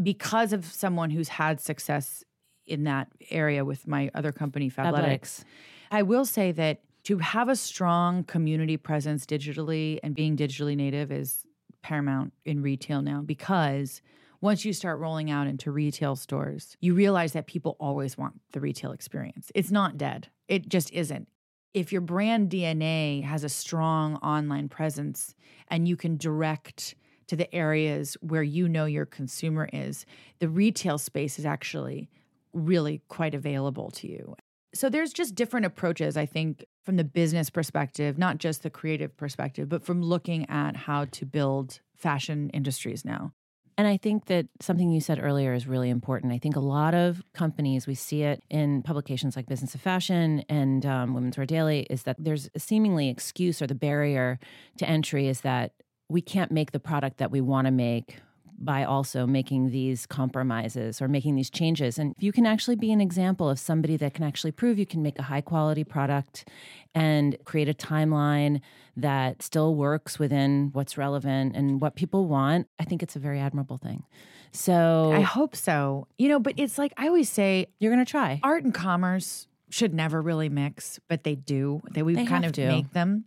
because 0.00 0.52
of 0.52 0.64
someone 0.64 1.10
who's 1.10 1.28
had 1.28 1.60
success 1.60 2.24
in 2.66 2.84
that 2.84 3.08
area 3.30 3.64
with 3.64 3.86
my 3.88 4.10
other 4.14 4.30
company, 4.30 4.70
Fabletics, 4.70 5.44
I 5.90 6.02
will 6.02 6.24
say 6.24 6.52
that 6.52 6.80
to 7.04 7.18
have 7.18 7.48
a 7.48 7.56
strong 7.56 8.22
community 8.24 8.76
presence 8.76 9.26
digitally 9.26 9.98
and 10.02 10.14
being 10.14 10.36
digitally 10.36 10.76
native 10.76 11.10
is 11.10 11.44
paramount 11.82 12.32
in 12.44 12.62
retail 12.62 13.02
now 13.02 13.22
because 13.22 14.02
once 14.40 14.64
you 14.64 14.72
start 14.72 14.98
rolling 14.98 15.30
out 15.30 15.46
into 15.46 15.70
retail 15.70 16.16
stores, 16.16 16.76
you 16.80 16.94
realize 16.94 17.32
that 17.32 17.46
people 17.46 17.76
always 17.78 18.16
want 18.16 18.40
the 18.52 18.60
retail 18.60 18.92
experience. 18.92 19.52
It's 19.54 19.70
not 19.70 19.98
dead, 19.98 20.28
it 20.48 20.68
just 20.68 20.90
isn't. 20.92 21.28
If 21.72 21.92
your 21.92 22.00
brand 22.00 22.50
DNA 22.50 23.22
has 23.22 23.44
a 23.44 23.48
strong 23.48 24.16
online 24.16 24.68
presence 24.68 25.34
and 25.68 25.86
you 25.86 25.96
can 25.96 26.16
direct 26.16 26.96
to 27.28 27.36
the 27.36 27.54
areas 27.54 28.16
where 28.22 28.42
you 28.42 28.68
know 28.68 28.86
your 28.86 29.06
consumer 29.06 29.68
is, 29.72 30.04
the 30.40 30.48
retail 30.48 30.98
space 30.98 31.38
is 31.38 31.46
actually 31.46 32.10
really 32.52 33.02
quite 33.08 33.34
available 33.34 33.90
to 33.92 34.08
you. 34.08 34.34
So 34.74 34.88
there's 34.88 35.12
just 35.12 35.34
different 35.34 35.66
approaches, 35.66 36.16
I 36.16 36.26
think, 36.26 36.64
from 36.84 36.96
the 36.96 37.04
business 37.04 37.50
perspective, 37.50 38.18
not 38.18 38.38
just 38.38 38.62
the 38.62 38.70
creative 38.70 39.16
perspective, 39.16 39.68
but 39.68 39.84
from 39.84 40.02
looking 40.02 40.48
at 40.48 40.76
how 40.76 41.06
to 41.06 41.26
build 41.26 41.80
fashion 41.96 42.50
industries 42.50 43.04
now. 43.04 43.32
And 43.76 43.88
I 43.88 43.96
think 43.96 44.26
that 44.26 44.46
something 44.60 44.90
you 44.90 45.00
said 45.00 45.18
earlier 45.22 45.54
is 45.54 45.66
really 45.66 45.88
important. 45.88 46.32
I 46.32 46.38
think 46.38 46.54
a 46.54 46.60
lot 46.60 46.94
of 46.94 47.22
companies, 47.32 47.86
we 47.86 47.94
see 47.94 48.22
it 48.22 48.42
in 48.50 48.82
publications 48.82 49.36
like 49.36 49.46
Business 49.46 49.74
of 49.74 49.80
Fashion 49.80 50.44
and 50.50 50.84
um, 50.84 51.14
Women's 51.14 51.38
Wear 51.38 51.46
Daily, 51.46 51.86
is 51.88 52.02
that 52.02 52.16
there's 52.18 52.50
a 52.54 52.58
seemingly 52.58 53.08
excuse 53.08 53.62
or 53.62 53.66
the 53.66 53.74
barrier 53.74 54.38
to 54.76 54.88
entry 54.88 55.28
is 55.28 55.40
that 55.42 55.72
we 56.10 56.20
can't 56.20 56.52
make 56.52 56.72
the 56.72 56.80
product 56.80 57.18
that 57.18 57.30
we 57.30 57.40
want 57.40 57.66
to 57.66 57.70
make 57.70 58.18
by 58.60 58.84
also 58.84 59.26
making 59.26 59.70
these 59.70 60.06
compromises 60.06 61.00
or 61.00 61.08
making 61.08 61.34
these 61.34 61.50
changes. 61.50 61.98
And 61.98 62.14
if 62.16 62.22
you 62.22 62.30
can 62.30 62.44
actually 62.44 62.76
be 62.76 62.92
an 62.92 63.00
example 63.00 63.48
of 63.48 63.58
somebody 63.58 63.96
that 63.96 64.14
can 64.14 64.24
actually 64.24 64.52
prove 64.52 64.78
you 64.78 64.86
can 64.86 65.02
make 65.02 65.18
a 65.18 65.22
high 65.22 65.40
quality 65.40 65.82
product 65.82 66.48
and 66.94 67.36
create 67.44 67.68
a 67.68 67.74
timeline 67.74 68.60
that 68.96 69.42
still 69.42 69.74
works 69.74 70.18
within 70.18 70.70
what's 70.72 70.98
relevant 70.98 71.56
and 71.56 71.80
what 71.80 71.96
people 71.96 72.28
want. 72.28 72.68
I 72.78 72.84
think 72.84 73.02
it's 73.02 73.16
a 73.16 73.20
very 73.20 73.40
admirable 73.40 73.78
thing. 73.78 74.04
So 74.52 75.12
I 75.12 75.20
hope 75.20 75.56
so. 75.56 76.06
You 76.18 76.28
know, 76.28 76.38
but 76.38 76.54
it's 76.56 76.76
like 76.76 76.92
I 76.96 77.06
always 77.06 77.30
say 77.30 77.66
you're 77.78 77.92
going 77.92 78.04
to 78.04 78.10
try. 78.10 78.40
Art 78.42 78.64
and 78.64 78.74
commerce 78.74 79.46
should 79.70 79.94
never 79.94 80.20
really 80.20 80.48
mix, 80.48 81.00
but 81.08 81.24
they 81.24 81.34
do. 81.34 81.82
They 81.92 82.02
we 82.02 82.14
They 82.14 82.26
kind 82.26 82.44
of 82.44 82.52
to. 82.52 82.66
make 82.68 82.92
them. 82.92 83.24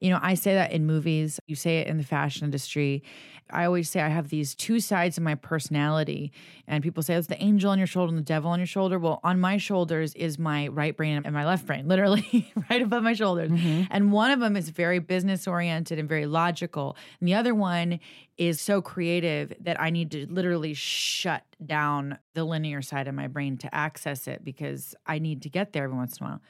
You 0.00 0.10
know, 0.10 0.18
I 0.20 0.34
say 0.34 0.54
that 0.54 0.72
in 0.72 0.86
movies. 0.86 1.40
You 1.46 1.56
say 1.56 1.78
it 1.78 1.86
in 1.86 1.96
the 1.96 2.04
fashion 2.04 2.44
industry. 2.44 3.02
I 3.50 3.66
always 3.66 3.90
say 3.90 4.00
I 4.00 4.08
have 4.08 4.30
these 4.30 4.54
two 4.54 4.80
sides 4.80 5.18
of 5.18 5.22
my 5.22 5.34
personality, 5.34 6.32
and 6.66 6.82
people 6.82 7.02
say 7.02 7.14
it's 7.14 7.26
the 7.26 7.42
angel 7.42 7.70
on 7.70 7.78
your 7.78 7.86
shoulder 7.86 8.08
and 8.10 8.18
the 8.18 8.22
devil 8.22 8.50
on 8.50 8.58
your 8.58 8.66
shoulder. 8.66 8.98
Well, 8.98 9.20
on 9.22 9.38
my 9.38 9.58
shoulders 9.58 10.14
is 10.14 10.38
my 10.38 10.68
right 10.68 10.96
brain 10.96 11.20
and 11.24 11.34
my 11.34 11.44
left 11.44 11.66
brain, 11.66 11.86
literally 11.88 12.52
right 12.70 12.82
above 12.82 13.02
my 13.02 13.12
shoulders. 13.12 13.50
Mm-hmm. 13.50 13.82
And 13.90 14.12
one 14.12 14.30
of 14.30 14.40
them 14.40 14.56
is 14.56 14.70
very 14.70 14.98
business 14.98 15.46
oriented 15.46 15.98
and 15.98 16.08
very 16.08 16.26
logical, 16.26 16.96
and 17.20 17.28
the 17.28 17.34
other 17.34 17.54
one 17.54 18.00
is 18.36 18.60
so 18.60 18.82
creative 18.82 19.52
that 19.60 19.80
I 19.80 19.90
need 19.90 20.10
to 20.12 20.26
literally 20.26 20.74
shut 20.74 21.44
down 21.64 22.18
the 22.34 22.44
linear 22.44 22.82
side 22.82 23.08
of 23.08 23.14
my 23.14 23.26
brain 23.26 23.56
to 23.58 23.74
access 23.74 24.26
it 24.26 24.44
because 24.44 24.94
I 25.06 25.18
need 25.18 25.42
to 25.42 25.48
get 25.48 25.72
there 25.72 25.84
every 25.84 25.96
once 25.96 26.18
in 26.18 26.26
a 26.26 26.30
while. 26.30 26.42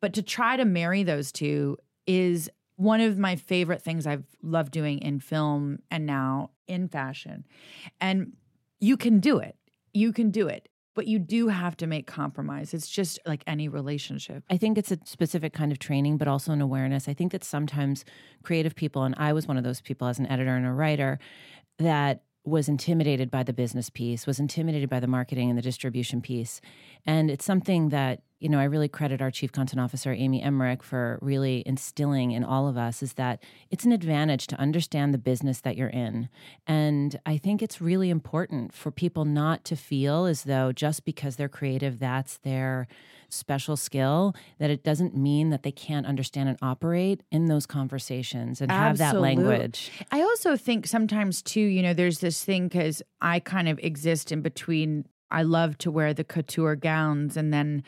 But 0.00 0.14
to 0.14 0.22
try 0.22 0.56
to 0.56 0.64
marry 0.64 1.02
those 1.02 1.32
two 1.32 1.76
is 2.06 2.50
one 2.76 3.00
of 3.00 3.18
my 3.18 3.34
favorite 3.34 3.82
things 3.82 4.06
I've 4.06 4.24
loved 4.42 4.72
doing 4.72 5.00
in 5.00 5.18
film 5.18 5.80
and 5.90 6.06
now 6.06 6.50
in 6.68 6.88
fashion. 6.88 7.44
And 8.00 8.34
you 8.78 8.96
can 8.96 9.18
do 9.18 9.38
it. 9.38 9.56
You 9.92 10.12
can 10.12 10.30
do 10.30 10.46
it. 10.46 10.68
But 10.94 11.06
you 11.06 11.18
do 11.18 11.48
have 11.48 11.76
to 11.78 11.86
make 11.86 12.06
compromise. 12.06 12.74
It's 12.74 12.88
just 12.88 13.20
like 13.26 13.42
any 13.46 13.68
relationship. 13.68 14.42
I 14.50 14.56
think 14.56 14.78
it's 14.78 14.90
a 14.90 14.98
specific 15.04 15.52
kind 15.52 15.70
of 15.70 15.78
training, 15.78 16.18
but 16.18 16.26
also 16.28 16.52
an 16.52 16.60
awareness. 16.60 17.08
I 17.08 17.14
think 17.14 17.32
that 17.32 17.44
sometimes 17.44 18.04
creative 18.42 18.74
people, 18.74 19.04
and 19.04 19.14
I 19.16 19.32
was 19.32 19.46
one 19.46 19.56
of 19.56 19.64
those 19.64 19.80
people 19.80 20.08
as 20.08 20.18
an 20.18 20.26
editor 20.26 20.54
and 20.56 20.66
a 20.66 20.72
writer, 20.72 21.18
that 21.78 22.22
was 22.44 22.68
intimidated 22.68 23.30
by 23.30 23.42
the 23.42 23.52
business 23.52 23.90
piece, 23.90 24.26
was 24.26 24.40
intimidated 24.40 24.88
by 24.88 25.00
the 25.00 25.06
marketing 25.06 25.50
and 25.50 25.58
the 25.58 25.62
distribution 25.62 26.20
piece. 26.20 26.60
And 27.06 27.30
it's 27.30 27.44
something 27.44 27.88
that, 27.90 28.22
you 28.38 28.48
know, 28.48 28.60
I 28.60 28.64
really 28.64 28.88
credit 28.88 29.20
our 29.20 29.32
chief 29.32 29.50
content 29.50 29.80
officer, 29.80 30.12
Amy 30.12 30.40
Emmerich, 30.40 30.82
for 30.84 31.18
really 31.20 31.64
instilling 31.66 32.30
in 32.30 32.44
all 32.44 32.68
of 32.68 32.76
us 32.76 33.02
is 33.02 33.14
that 33.14 33.42
it's 33.70 33.84
an 33.84 33.90
advantage 33.90 34.46
to 34.48 34.56
understand 34.60 35.12
the 35.12 35.18
business 35.18 35.60
that 35.62 35.76
you're 35.76 35.88
in. 35.88 36.28
And 36.66 37.18
I 37.26 37.36
think 37.36 37.62
it's 37.62 37.80
really 37.80 38.10
important 38.10 38.72
for 38.72 38.92
people 38.92 39.24
not 39.24 39.64
to 39.64 39.76
feel 39.76 40.26
as 40.26 40.44
though 40.44 40.70
just 40.70 41.04
because 41.04 41.34
they're 41.34 41.48
creative, 41.48 41.98
that's 41.98 42.38
their 42.38 42.86
special 43.28 43.76
skill, 43.76 44.34
that 44.58 44.70
it 44.70 44.84
doesn't 44.84 45.16
mean 45.16 45.50
that 45.50 45.64
they 45.64 45.72
can't 45.72 46.06
understand 46.06 46.48
and 46.48 46.58
operate 46.62 47.22
in 47.32 47.46
those 47.46 47.66
conversations 47.66 48.60
and 48.60 48.70
have 48.70 48.98
that 48.98 49.20
language. 49.20 49.90
I 50.12 50.20
also 50.22 50.56
think 50.56 50.86
sometimes 50.86 51.42
too, 51.42 51.60
you 51.60 51.82
know, 51.82 51.92
there's 51.92 52.20
this 52.20 52.44
thing 52.44 52.68
because 52.68 53.02
I 53.20 53.40
kind 53.40 53.68
of 53.68 53.80
exist 53.80 54.30
in 54.30 54.42
between. 54.42 55.06
I 55.30 55.42
love 55.42 55.78
to 55.78 55.90
wear 55.90 56.14
the 56.14 56.24
couture 56.24 56.76
gowns, 56.76 57.36
and 57.36 57.52
then 57.52 57.82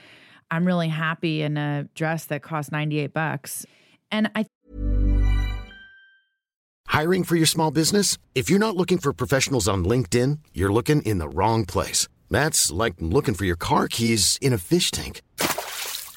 I'm 0.50 0.66
really 0.66 0.88
happy 0.88 1.42
in 1.42 1.56
a 1.56 1.84
dress 1.94 2.24
that 2.26 2.42
costs 2.42 2.72
98 2.72 3.12
bucks. 3.12 3.66
And 4.10 4.30
I 4.34 4.46
Hiring 6.86 7.22
for 7.22 7.36
your 7.36 7.46
small 7.46 7.70
business? 7.70 8.18
If 8.34 8.50
you're 8.50 8.58
not 8.58 8.76
looking 8.76 8.98
for 8.98 9.12
professionals 9.12 9.68
on 9.68 9.84
LinkedIn, 9.84 10.40
you're 10.52 10.72
looking 10.72 11.02
in 11.02 11.18
the 11.18 11.28
wrong 11.28 11.64
place. 11.64 12.08
That's 12.28 12.72
like 12.72 12.94
looking 12.98 13.34
for 13.34 13.44
your 13.44 13.56
car 13.56 13.86
keys 13.86 14.38
in 14.42 14.52
a 14.52 14.58
fish 14.58 14.90
tank. 14.90 15.22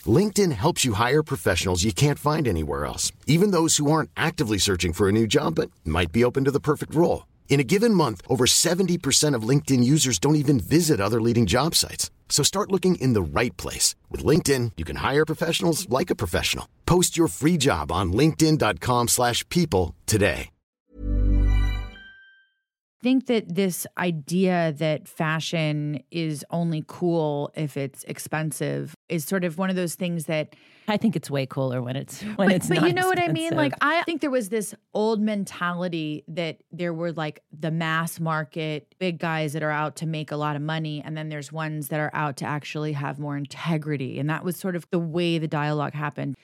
LinkedIn 0.05 0.51
helps 0.51 0.83
you 0.83 0.93
hire 0.93 1.23
professionals 1.23 1.83
you 1.83 1.93
can't 1.93 2.19
find 2.19 2.47
anywhere 2.47 2.85
else, 2.85 3.11
even 3.27 3.51
those 3.51 3.77
who 3.77 3.91
aren't 3.91 4.09
actively 4.17 4.57
searching 4.57 4.93
for 4.93 5.07
a 5.07 5.11
new 5.11 5.27
job 5.27 5.55
but 5.55 5.69
might 5.85 6.11
be 6.11 6.23
open 6.23 6.43
to 6.45 6.51
the 6.51 6.59
perfect 6.59 6.95
role. 6.95 7.25
In 7.53 7.59
a 7.59 7.63
given 7.75 7.93
month, 7.93 8.23
over 8.27 8.45
70% 8.45 9.35
of 9.35 9.47
LinkedIn 9.47 9.83
users 9.83 10.17
don't 10.17 10.37
even 10.37 10.59
visit 10.59 10.99
other 10.99 11.21
leading 11.21 11.45
job 11.45 11.75
sites. 11.75 12.09
So 12.27 12.41
start 12.41 12.71
looking 12.71 12.95
in 12.95 13.13
the 13.13 13.21
right 13.21 13.55
place. 13.57 13.93
With 14.09 14.25
LinkedIn, 14.25 14.71
you 14.77 14.83
can 14.83 14.95
hire 14.95 15.23
professionals 15.23 15.87
like 15.87 16.09
a 16.09 16.15
professional. 16.15 16.65
Post 16.87 17.15
your 17.15 17.27
free 17.27 17.57
job 17.57 17.91
on 17.91 18.11
linkedin.com/people 18.11 19.07
slash 19.07 19.47
people 19.49 19.93
today. 20.07 20.49
think 23.03 23.25
that 23.27 23.53
this 23.53 23.85
idea 23.97 24.73
that 24.77 25.07
fashion 25.07 26.01
is 26.09 26.45
only 26.49 26.83
cool 26.87 27.51
if 27.53 27.75
it's 27.75 28.03
expensive 28.05 28.95
is 29.13 29.23
sort 29.23 29.43
of 29.43 29.57
one 29.57 29.69
of 29.69 29.75
those 29.75 29.95
things 29.95 30.25
that 30.25 30.55
I 30.87 30.97
think 30.97 31.15
it's 31.15 31.29
way 31.29 31.45
cooler 31.45 31.81
when 31.81 31.95
it's 31.95 32.21
when 32.23 32.49
but, 32.49 32.51
it's 32.51 32.67
but 32.67 32.83
you 32.83 32.93
know 32.93 33.07
what 33.07 33.19
I 33.19 33.29
mean? 33.29 33.53
Like 33.53 33.73
I 33.79 34.01
think 34.03 34.21
there 34.21 34.31
was 34.31 34.49
this 34.49 34.73
old 34.93 35.21
mentality 35.21 36.23
that 36.27 36.57
there 36.71 36.93
were 36.93 37.11
like 37.13 37.41
the 37.57 37.71
mass 37.71 38.19
market 38.19 38.93
big 38.99 39.19
guys 39.19 39.53
that 39.53 39.63
are 39.63 39.71
out 39.71 39.95
to 39.97 40.07
make 40.07 40.31
a 40.31 40.35
lot 40.35 40.55
of 40.55 40.61
money 40.61 41.01
and 41.05 41.15
then 41.15 41.29
there's 41.29 41.51
ones 41.51 41.87
that 41.89 41.99
are 41.99 42.11
out 42.13 42.37
to 42.37 42.45
actually 42.45 42.93
have 42.93 43.19
more 43.19 43.37
integrity 43.37 44.19
and 44.19 44.29
that 44.29 44.43
was 44.43 44.57
sort 44.57 44.75
of 44.75 44.89
the 44.89 44.99
way 44.99 45.37
the 45.37 45.47
dialogue 45.47 45.93
happened. 45.93 46.35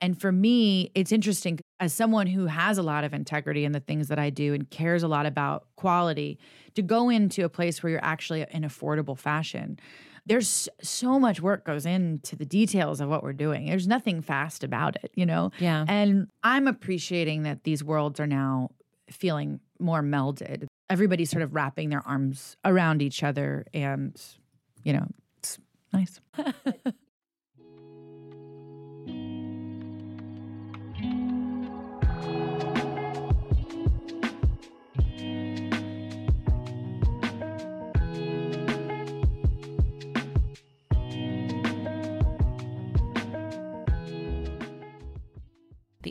And 0.00 0.20
for 0.20 0.30
me, 0.30 0.90
it's 0.94 1.12
interesting 1.12 1.58
as 1.80 1.92
someone 1.92 2.26
who 2.26 2.46
has 2.46 2.78
a 2.78 2.82
lot 2.82 3.04
of 3.04 3.12
integrity 3.12 3.64
in 3.64 3.72
the 3.72 3.80
things 3.80 4.08
that 4.08 4.18
I 4.18 4.30
do 4.30 4.54
and 4.54 4.68
cares 4.70 5.02
a 5.02 5.08
lot 5.08 5.26
about 5.26 5.66
quality 5.76 6.38
to 6.74 6.82
go 6.82 7.08
into 7.08 7.44
a 7.44 7.48
place 7.48 7.82
where 7.82 7.90
you're 7.90 8.04
actually 8.04 8.46
in 8.50 8.62
affordable 8.62 9.18
fashion. 9.18 9.78
There's 10.26 10.68
so 10.82 11.18
much 11.18 11.40
work 11.40 11.64
goes 11.64 11.86
into 11.86 12.36
the 12.36 12.44
details 12.44 13.00
of 13.00 13.08
what 13.08 13.22
we're 13.22 13.32
doing. 13.32 13.66
There's 13.66 13.88
nothing 13.88 14.20
fast 14.20 14.62
about 14.62 14.96
it, 15.02 15.10
you 15.14 15.24
know? 15.24 15.50
Yeah. 15.58 15.84
And 15.88 16.28
I'm 16.42 16.68
appreciating 16.68 17.44
that 17.44 17.64
these 17.64 17.82
worlds 17.82 18.20
are 18.20 18.26
now 18.26 18.70
feeling 19.10 19.60
more 19.80 20.02
melded. 20.02 20.66
Everybody's 20.90 21.30
sort 21.30 21.42
of 21.42 21.54
wrapping 21.54 21.88
their 21.88 22.06
arms 22.06 22.56
around 22.64 23.02
each 23.02 23.22
other 23.22 23.64
and, 23.72 24.20
you 24.84 24.92
know, 24.92 25.06
it's 25.38 25.58
nice. 25.92 26.20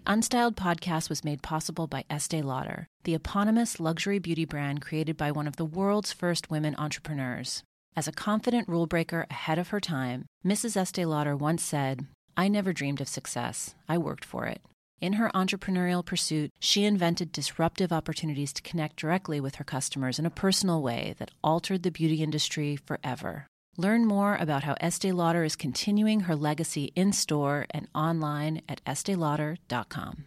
Unstyled 0.07 0.55
podcast 0.55 1.09
was 1.09 1.25
made 1.25 1.41
possible 1.41 1.85
by 1.85 2.05
Estee 2.09 2.41
Lauder, 2.41 2.87
the 3.03 3.13
eponymous 3.13 3.77
luxury 3.77 4.19
beauty 4.19 4.45
brand 4.45 4.81
created 4.81 5.17
by 5.17 5.33
one 5.33 5.47
of 5.47 5.57
the 5.57 5.65
world's 5.65 6.13
first 6.13 6.49
women 6.49 6.75
entrepreneurs. 6.77 7.61
As 7.93 8.07
a 8.07 8.13
confident 8.13 8.69
rule 8.69 8.87
breaker 8.87 9.27
ahead 9.29 9.59
of 9.59 9.67
her 9.67 9.81
time, 9.81 10.23
Mrs. 10.45 10.77
Estee 10.77 11.03
Lauder 11.03 11.35
once 11.35 11.61
said, 11.61 12.05
I 12.37 12.47
never 12.47 12.71
dreamed 12.71 13.01
of 13.01 13.09
success. 13.09 13.75
I 13.89 13.97
worked 13.97 14.23
for 14.23 14.45
it. 14.45 14.61
In 15.01 15.13
her 15.13 15.29
entrepreneurial 15.35 16.05
pursuit, 16.05 16.51
she 16.57 16.85
invented 16.85 17.33
disruptive 17.33 17.91
opportunities 17.91 18.53
to 18.53 18.61
connect 18.61 18.95
directly 18.95 19.41
with 19.41 19.55
her 19.55 19.65
customers 19.65 20.19
in 20.19 20.25
a 20.25 20.29
personal 20.29 20.81
way 20.81 21.15
that 21.17 21.31
altered 21.43 21.83
the 21.83 21.91
beauty 21.91 22.23
industry 22.23 22.77
forever. 22.77 23.45
Learn 23.79 24.07
more 24.07 24.35
about 24.35 24.63
how 24.63 24.75
Estee 24.81 25.11
Lauder 25.11 25.43
is 25.43 25.55
continuing 25.55 26.21
her 26.21 26.35
legacy 26.35 26.91
in 26.95 27.13
store 27.13 27.67
and 27.69 27.87
online 27.93 28.63
at 28.67 28.83
esteelauder.com. 28.85 30.25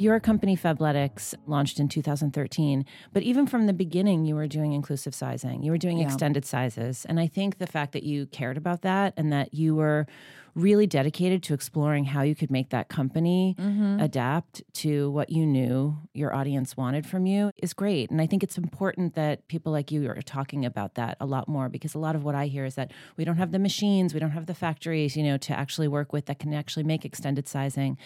your 0.00 0.20
company 0.20 0.56
Fabletics 0.56 1.34
launched 1.46 1.78
in 1.78 1.88
2013, 1.88 2.84
but 3.12 3.22
even 3.22 3.46
from 3.46 3.66
the 3.66 3.72
beginning, 3.72 4.24
you 4.24 4.34
were 4.34 4.46
doing 4.46 4.72
inclusive 4.72 5.14
sizing. 5.14 5.62
You 5.62 5.70
were 5.70 5.78
doing 5.78 5.98
yeah. 5.98 6.06
extended 6.06 6.44
sizes, 6.44 7.04
and 7.08 7.20
I 7.20 7.26
think 7.26 7.58
the 7.58 7.66
fact 7.66 7.92
that 7.92 8.02
you 8.02 8.26
cared 8.26 8.56
about 8.56 8.82
that 8.82 9.14
and 9.16 9.32
that 9.32 9.54
you 9.54 9.74
were 9.74 10.06
really 10.54 10.86
dedicated 10.86 11.42
to 11.44 11.54
exploring 11.54 12.04
how 12.04 12.22
you 12.22 12.34
could 12.34 12.50
make 12.50 12.70
that 12.70 12.88
company 12.88 13.54
mm-hmm. 13.58 14.00
adapt 14.00 14.62
to 14.72 15.10
what 15.10 15.30
you 15.30 15.46
knew 15.46 15.96
your 16.12 16.34
audience 16.34 16.76
wanted 16.76 17.06
from 17.06 17.26
you 17.26 17.52
is 17.58 17.72
great. 17.72 18.10
And 18.10 18.20
I 18.20 18.26
think 18.26 18.42
it's 18.42 18.58
important 18.58 19.14
that 19.14 19.46
people 19.48 19.72
like 19.72 19.90
you 19.90 20.08
are 20.08 20.22
talking 20.22 20.64
about 20.64 20.94
that 20.94 21.16
a 21.20 21.26
lot 21.26 21.48
more 21.48 21.68
because 21.68 21.94
a 21.94 21.98
lot 21.98 22.16
of 22.16 22.24
what 22.24 22.34
I 22.34 22.46
hear 22.46 22.64
is 22.64 22.74
that 22.74 22.90
we 23.16 23.24
don't 23.24 23.36
have 23.36 23.52
the 23.52 23.58
machines, 23.58 24.12
we 24.14 24.20
don't 24.20 24.30
have 24.30 24.46
the 24.46 24.54
factories, 24.54 25.16
you 25.16 25.22
know, 25.22 25.36
to 25.38 25.58
actually 25.58 25.88
work 25.88 26.12
with 26.12 26.26
that 26.26 26.38
can 26.38 26.52
actually 26.52 26.84
make 26.84 27.04
extended 27.04 27.48
sizing. 27.48 27.96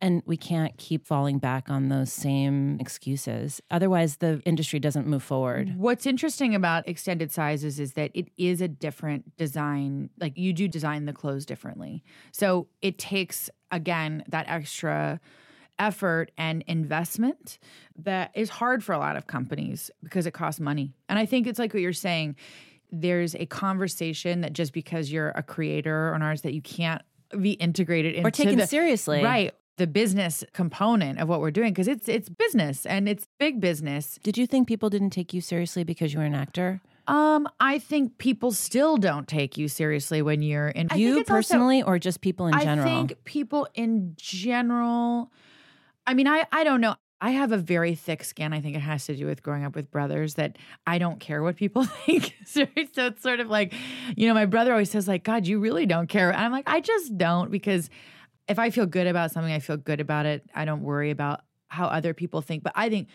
And 0.00 0.22
we 0.26 0.36
can't 0.36 0.76
keep 0.76 1.06
falling 1.06 1.38
back 1.38 1.70
on 1.70 1.88
those 1.88 2.12
same 2.12 2.78
excuses. 2.78 3.62
Otherwise, 3.70 4.16
the 4.16 4.42
industry 4.44 4.78
doesn't 4.78 5.06
move 5.06 5.22
forward. 5.22 5.74
What's 5.76 6.04
interesting 6.04 6.54
about 6.54 6.86
extended 6.86 7.32
sizes 7.32 7.80
is 7.80 7.94
that 7.94 8.10
it 8.12 8.28
is 8.36 8.60
a 8.60 8.68
different 8.68 9.36
design. 9.36 10.10
Like 10.20 10.36
you 10.36 10.52
do 10.52 10.68
design 10.68 11.06
the 11.06 11.14
clothes 11.14 11.46
differently. 11.46 12.04
So 12.32 12.66
it 12.82 12.98
takes, 12.98 13.48
again, 13.70 14.24
that 14.28 14.46
extra 14.48 15.20
effort 15.78 16.30
and 16.36 16.62
investment 16.66 17.58
that 17.96 18.30
is 18.34 18.50
hard 18.50 18.84
for 18.84 18.92
a 18.92 18.98
lot 18.98 19.16
of 19.16 19.26
companies 19.26 19.90
because 20.02 20.26
it 20.26 20.32
costs 20.32 20.60
money. 20.60 20.92
And 21.08 21.18
I 21.18 21.26
think 21.26 21.46
it's 21.46 21.58
like 21.58 21.72
what 21.72 21.80
you're 21.80 21.92
saying 21.92 22.36
there's 23.00 23.34
a 23.34 23.46
conversation 23.46 24.42
that 24.42 24.52
just 24.52 24.72
because 24.72 25.10
you're 25.10 25.30
a 25.30 25.42
creator 25.42 26.10
or 26.10 26.14
an 26.14 26.22
artist 26.22 26.44
that 26.44 26.54
you 26.54 26.62
can't 26.62 27.02
be 27.40 27.52
integrated 27.52 28.14
into 28.14 28.28
or 28.28 28.30
taken 28.30 28.58
the, 28.58 28.66
seriously, 28.66 29.22
right? 29.22 29.52
The 29.76 29.86
business 29.86 30.44
component 30.52 31.18
of 31.18 31.28
what 31.28 31.40
we're 31.40 31.50
doing 31.50 31.72
because 31.72 31.88
it's 31.88 32.08
it's 32.08 32.28
business 32.28 32.86
and 32.86 33.08
it's 33.08 33.26
big 33.38 33.60
business. 33.60 34.18
Did 34.22 34.38
you 34.38 34.46
think 34.46 34.68
people 34.68 34.90
didn't 34.90 35.10
take 35.10 35.34
you 35.34 35.40
seriously 35.40 35.84
because 35.84 36.12
you 36.12 36.20
were 36.20 36.24
an 36.24 36.34
actor? 36.34 36.80
Um, 37.06 37.48
I 37.60 37.78
think 37.78 38.16
people 38.18 38.52
still 38.52 38.96
don't 38.96 39.28
take 39.28 39.58
you 39.58 39.68
seriously 39.68 40.22
when 40.22 40.40
you're 40.42 40.68
in 40.68 40.88
you 40.94 41.22
personally 41.24 41.82
also, 41.82 41.92
or 41.92 41.98
just 41.98 42.20
people 42.20 42.46
in 42.46 42.58
general. 42.60 42.88
I 42.88 42.90
think 42.90 43.24
people 43.24 43.68
in 43.74 44.14
general. 44.16 45.30
I 46.06 46.14
mean, 46.14 46.28
I 46.28 46.46
I 46.50 46.64
don't 46.64 46.80
know. 46.80 46.94
I 47.20 47.30
have 47.30 47.52
a 47.52 47.56
very 47.56 47.94
thick 47.94 48.22
skin. 48.22 48.52
I 48.52 48.60
think 48.60 48.76
it 48.76 48.80
has 48.80 49.06
to 49.06 49.16
do 49.16 49.26
with 49.26 49.42
growing 49.42 49.64
up 49.64 49.74
with 49.74 49.90
brothers 49.90 50.34
that 50.34 50.56
I 50.86 50.98
don't 50.98 51.20
care 51.20 51.42
what 51.42 51.56
people 51.56 51.84
think. 52.06 52.34
so 52.46 52.66
it's 52.76 53.22
sort 53.22 53.40
of 53.40 53.48
like, 53.48 53.74
you 54.16 54.28
know, 54.28 54.34
my 54.34 54.46
brother 54.46 54.72
always 54.72 54.90
says 54.90 55.08
like, 55.08 55.24
"God, 55.24 55.46
you 55.46 55.58
really 55.58 55.86
don't 55.86 56.08
care." 56.08 56.30
And 56.30 56.40
I'm 56.40 56.52
like, 56.52 56.68
I 56.68 56.80
just 56.80 57.18
don't 57.18 57.50
because 57.50 57.90
if 58.48 58.58
I 58.58 58.70
feel 58.70 58.86
good 58.86 59.06
about 59.06 59.30
something, 59.30 59.52
I 59.52 59.58
feel 59.58 59.76
good 59.76 60.00
about 60.00 60.26
it. 60.26 60.48
I 60.54 60.64
don't 60.64 60.82
worry 60.82 61.10
about 61.10 61.42
how 61.68 61.86
other 61.86 62.14
people 62.14 62.40
think. 62.40 62.62
But 62.62 62.72
I 62.74 62.88
think 62.88 63.08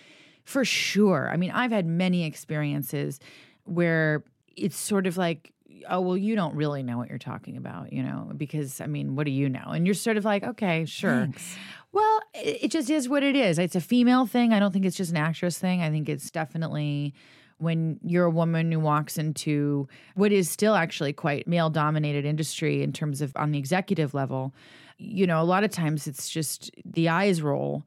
for 0.44 0.66
sure, 0.66 1.30
I 1.32 1.38
mean, 1.38 1.52
I've 1.52 1.72
had 1.72 1.86
many 1.86 2.26
experiences 2.26 3.20
where 3.66 4.24
it's 4.56 4.78
sort 4.78 5.08
of 5.08 5.18
like, 5.18 5.54
oh, 5.88 6.02
well, 6.02 6.18
you 6.18 6.36
don't 6.36 6.56
really 6.56 6.84
know 6.84 6.98
what 6.98 7.10
you're 7.10 7.18
talking 7.18 7.56
about, 7.58 7.94
you 7.94 8.04
know, 8.04 8.32
because 8.36 8.82
I 8.82 8.88
mean, 8.88 9.16
what 9.16 9.26
do 9.26 9.32
you 9.32 9.48
know? 9.48 9.68
And 9.68 9.86
you're 9.86 9.94
sort 9.94 10.18
of 10.18 10.26
like, 10.26 10.44
okay, 10.44 10.86
sure. 10.86 11.22
Thanks. 11.22 11.56
Well, 11.92 12.20
it, 12.34 12.64
it 12.64 12.72
just 12.72 12.90
is 12.90 13.08
what 13.08 13.24
it 13.24 13.36
is. 13.36 13.60
It's 13.60 13.76
a 13.76 13.82
female 13.82 14.26
thing. 14.26 14.52
I 14.54 14.60
don't 14.60 14.72
think 14.72 14.86
it's 14.86 14.98
just 14.98 15.12
an 15.12 15.18
actress 15.18 15.58
thing. 15.58 15.82
I 15.82 15.90
think 15.90 16.10
it's 16.10 16.30
definitely 16.32 17.14
when 17.60 18.00
you're 18.04 18.26
a 18.26 18.32
woman 18.32 18.72
who 18.72 18.80
walks 18.80 19.18
into 19.18 19.88
what 20.16 20.32
is 20.32 20.50
still 20.50 20.76
actually 20.76 21.14
quite 21.14 21.48
male 21.48 21.70
dominated 21.70 22.26
industry 22.26 22.82
in 22.82 22.92
terms 22.92 23.22
of 23.22 23.32
on 23.36 23.52
the 23.52 23.60
executive 23.60 24.14
level 24.14 24.54
you 25.00 25.26
know, 25.26 25.42
a 25.42 25.44
lot 25.44 25.64
of 25.64 25.72
times 25.72 26.06
it's 26.06 26.30
just 26.30 26.70
the 26.86 27.10
eyes 27.10 27.42
roll. 27.42 27.84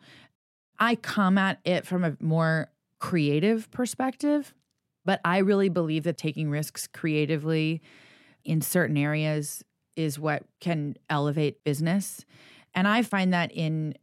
I 0.78 0.96
come 0.96 1.38
at 1.38 1.60
it 1.64 1.86
from 1.86 2.04
a 2.04 2.16
more 2.18 2.70
creative 2.98 3.70
perspective, 3.70 4.54
but 5.04 5.20
I 5.24 5.38
really 5.38 5.68
believe 5.68 6.04
that 6.04 6.16
taking 6.16 6.50
risks 6.50 6.86
creatively 6.86 7.82
in 8.44 8.62
certain 8.62 8.96
areas 8.96 9.62
is 9.94 10.18
what 10.18 10.44
can 10.58 10.96
elevate 11.10 11.62
business. 11.64 12.24
And 12.74 12.88
I 12.88 13.02
find 13.02 13.32
that 13.34 13.52
in 13.52 13.94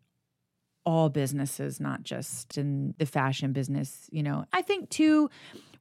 all 0.89 1.07
businesses, 1.09 1.79
not 1.79 2.01
just 2.01 2.57
in 2.57 2.95
the 2.97 3.05
fashion 3.05 3.53
business. 3.53 4.09
You 4.11 4.23
know, 4.23 4.45
I 4.51 4.63
think 4.63 4.89
too, 4.89 5.29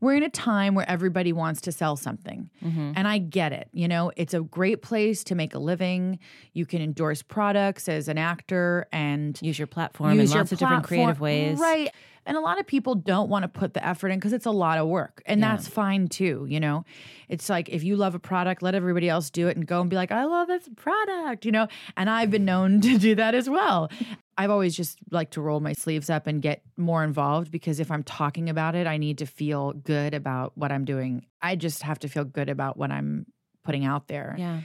we're 0.01 0.17
in 0.17 0.23
a 0.23 0.29
time 0.29 0.75
where 0.75 0.89
everybody 0.89 1.33
wants 1.33 1.63
to 1.63 1.73
sell 1.73 1.97
something. 1.97 2.51
Mm-hmm. 2.63 2.93
And 2.95 3.09
I 3.09 3.17
get 3.17 3.55
it. 3.55 3.69
You 3.73 3.89
know, 3.89 4.13
it's 4.17 4.35
a 4.35 4.43
great 4.43 4.83
place 4.83 5.25
to 5.25 5.35
make 5.35 5.55
a 5.55 5.59
living. 5.59 6.19
You 6.53 6.67
can 6.67 6.83
endorse 6.83 7.23
products 7.23 7.89
as 7.89 8.09
an 8.09 8.19
actor 8.19 8.87
and 8.93 9.41
use 9.41 9.59
your 9.59 9.67
platform 9.67 10.21
use 10.21 10.31
in 10.31 10.37
lots 10.37 10.53
of 10.53 10.59
different 10.59 10.85
creative 10.85 11.21
ways. 11.21 11.59
Right. 11.59 11.91
And 12.29 12.37
a 12.37 12.41
lot 12.41 12.61
of 12.61 12.67
people 12.67 12.95
don't 12.95 13.31
want 13.31 13.45
to 13.45 13.49
put 13.49 13.73
the 13.73 13.85
effort 13.85 14.09
in 14.09 14.19
because 14.19 14.35
it's 14.35 14.45
a 14.45 14.51
lot 14.51 14.77
of 14.77 14.87
work. 14.87 15.23
And 15.25 15.41
yeah. 15.41 15.57
that's 15.57 15.67
fine 15.67 16.09
too, 16.09 16.47
you 16.47 16.61
know? 16.61 16.85
It's 17.31 17.49
like 17.49 17.71
if 17.71 17.83
you 17.83 17.97
love 17.97 18.15
a 18.15 18.19
product, 18.19 18.63
let 18.63 18.75
everybody 18.75 19.09
else 19.09 19.31
do 19.31 19.49
it 19.49 19.57
and 19.57 19.67
go 19.67 19.81
and 19.81 19.89
be 19.89 19.97
like, 19.97 20.13
I 20.13 20.27
love 20.27 20.47
this 20.47 20.69
product, 20.77 21.47
you 21.47 21.53
know? 21.53 21.69
And 21.97 22.11
I've 22.11 22.31
been 22.31 22.45
known 22.45 22.81
to 22.83 22.99
do 22.99 23.15
that 23.15 23.35
as 23.35 23.49
well. 23.49 23.91
I've 24.39 24.51
always 24.51 24.77
just 24.77 24.99
like 25.11 25.31
to 25.33 25.41
roll 25.41 25.59
my 25.59 25.73
sleeves 25.73 26.09
up 26.09 26.29
and 26.29 26.41
get 26.41 26.63
more 26.77 27.03
involved 27.03 27.51
because 27.51 27.81
if 27.81 27.91
I'm 27.91 28.05
talking 28.05 28.49
about 28.49 28.77
it, 28.77 28.87
I 28.87 28.97
need 28.97 29.19
to 29.19 29.27
feel 29.27 29.73
good 29.73 30.15
about 30.15 30.57
what 30.57 30.71
I'm 30.71 30.85
doing. 30.85 31.27
I 31.43 31.57
just 31.57 31.83
have 31.83 31.99
to 32.01 32.09
feel 32.09 32.25
good 32.25 32.49
about 32.49 32.77
what 32.77 32.93
I'm 32.93 33.27
putting 33.65 33.85
out 33.85 34.07
there. 34.07 34.37
Yeah. 34.39 34.61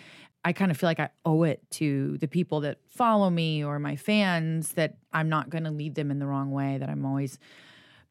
I 0.46 0.54
kind 0.54 0.70
of 0.70 0.78
feel 0.78 0.88
like 0.88 1.00
I 1.00 1.10
owe 1.26 1.42
it 1.42 1.60
to 1.72 2.20
the 2.20 2.28
people 2.28 2.62
that 2.62 2.78
follow 2.88 3.32
me 3.32 3.64
or 3.64 3.80
my 3.80 3.96
fans 3.96 4.74
that 4.74 4.98
I'm 5.12 5.28
not 5.28 5.50
going 5.50 5.64
to 5.64 5.72
lead 5.72 5.96
them 5.96 6.12
in 6.12 6.20
the 6.20 6.28
wrong 6.28 6.52
way, 6.52 6.78
that 6.78 6.90
I'm 6.90 7.04
always 7.04 7.40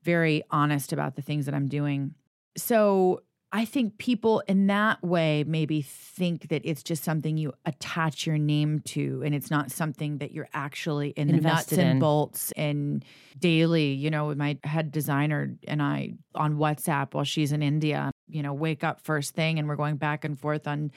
very 0.03 0.43
honest 0.51 0.93
about 0.93 1.15
the 1.15 1.23
things 1.23 1.47
that 1.47 1.55
I'm 1.55 1.69
doing. 1.69 2.15
So 2.57 3.23
I 3.55 3.67
think 3.67 3.99
people 3.99 4.43
in 4.49 4.67
that 4.69 5.03
way 5.05 5.45
maybe 5.47 5.83
think 5.83 6.49
that 6.49 6.63
it's 6.65 6.83
just 6.83 7.05
something 7.05 7.37
you 7.37 7.53
attach 7.67 8.27
your 8.27 8.39
name 8.39 8.81
to 8.87 9.23
and 9.23 9.35
it's 9.35 9.51
not 9.51 9.71
something 9.71 10.19
that 10.19 10.33
you're 10.33 10.49
actually 10.55 11.11
in 11.11 11.29
Invested 11.29 11.37
the 11.37 11.45
nuts 11.45 11.73
and 11.73 11.91
in. 11.91 11.99
bolts 11.99 12.53
and 12.53 13.05
daily, 13.39 13.93
you 13.93 14.11
know, 14.11 14.35
my 14.35 14.57
head 14.65 14.91
designer 14.91 15.55
and 15.69 15.83
I 15.83 16.15
on 16.35 16.57
WhatsApp 16.57 17.13
while 17.13 17.25
she's 17.25 17.53
in 17.53 17.63
India, 17.63 18.11
you 18.27 18.43
know, 18.43 18.55
wake 18.55 18.83
up 18.83 19.03
first 19.03 19.35
thing 19.35 19.59
and 19.59 19.69
we're 19.69 19.77
going 19.77 19.97
back 19.97 20.25
and 20.25 20.39
forth 20.39 20.67
on 20.67 20.91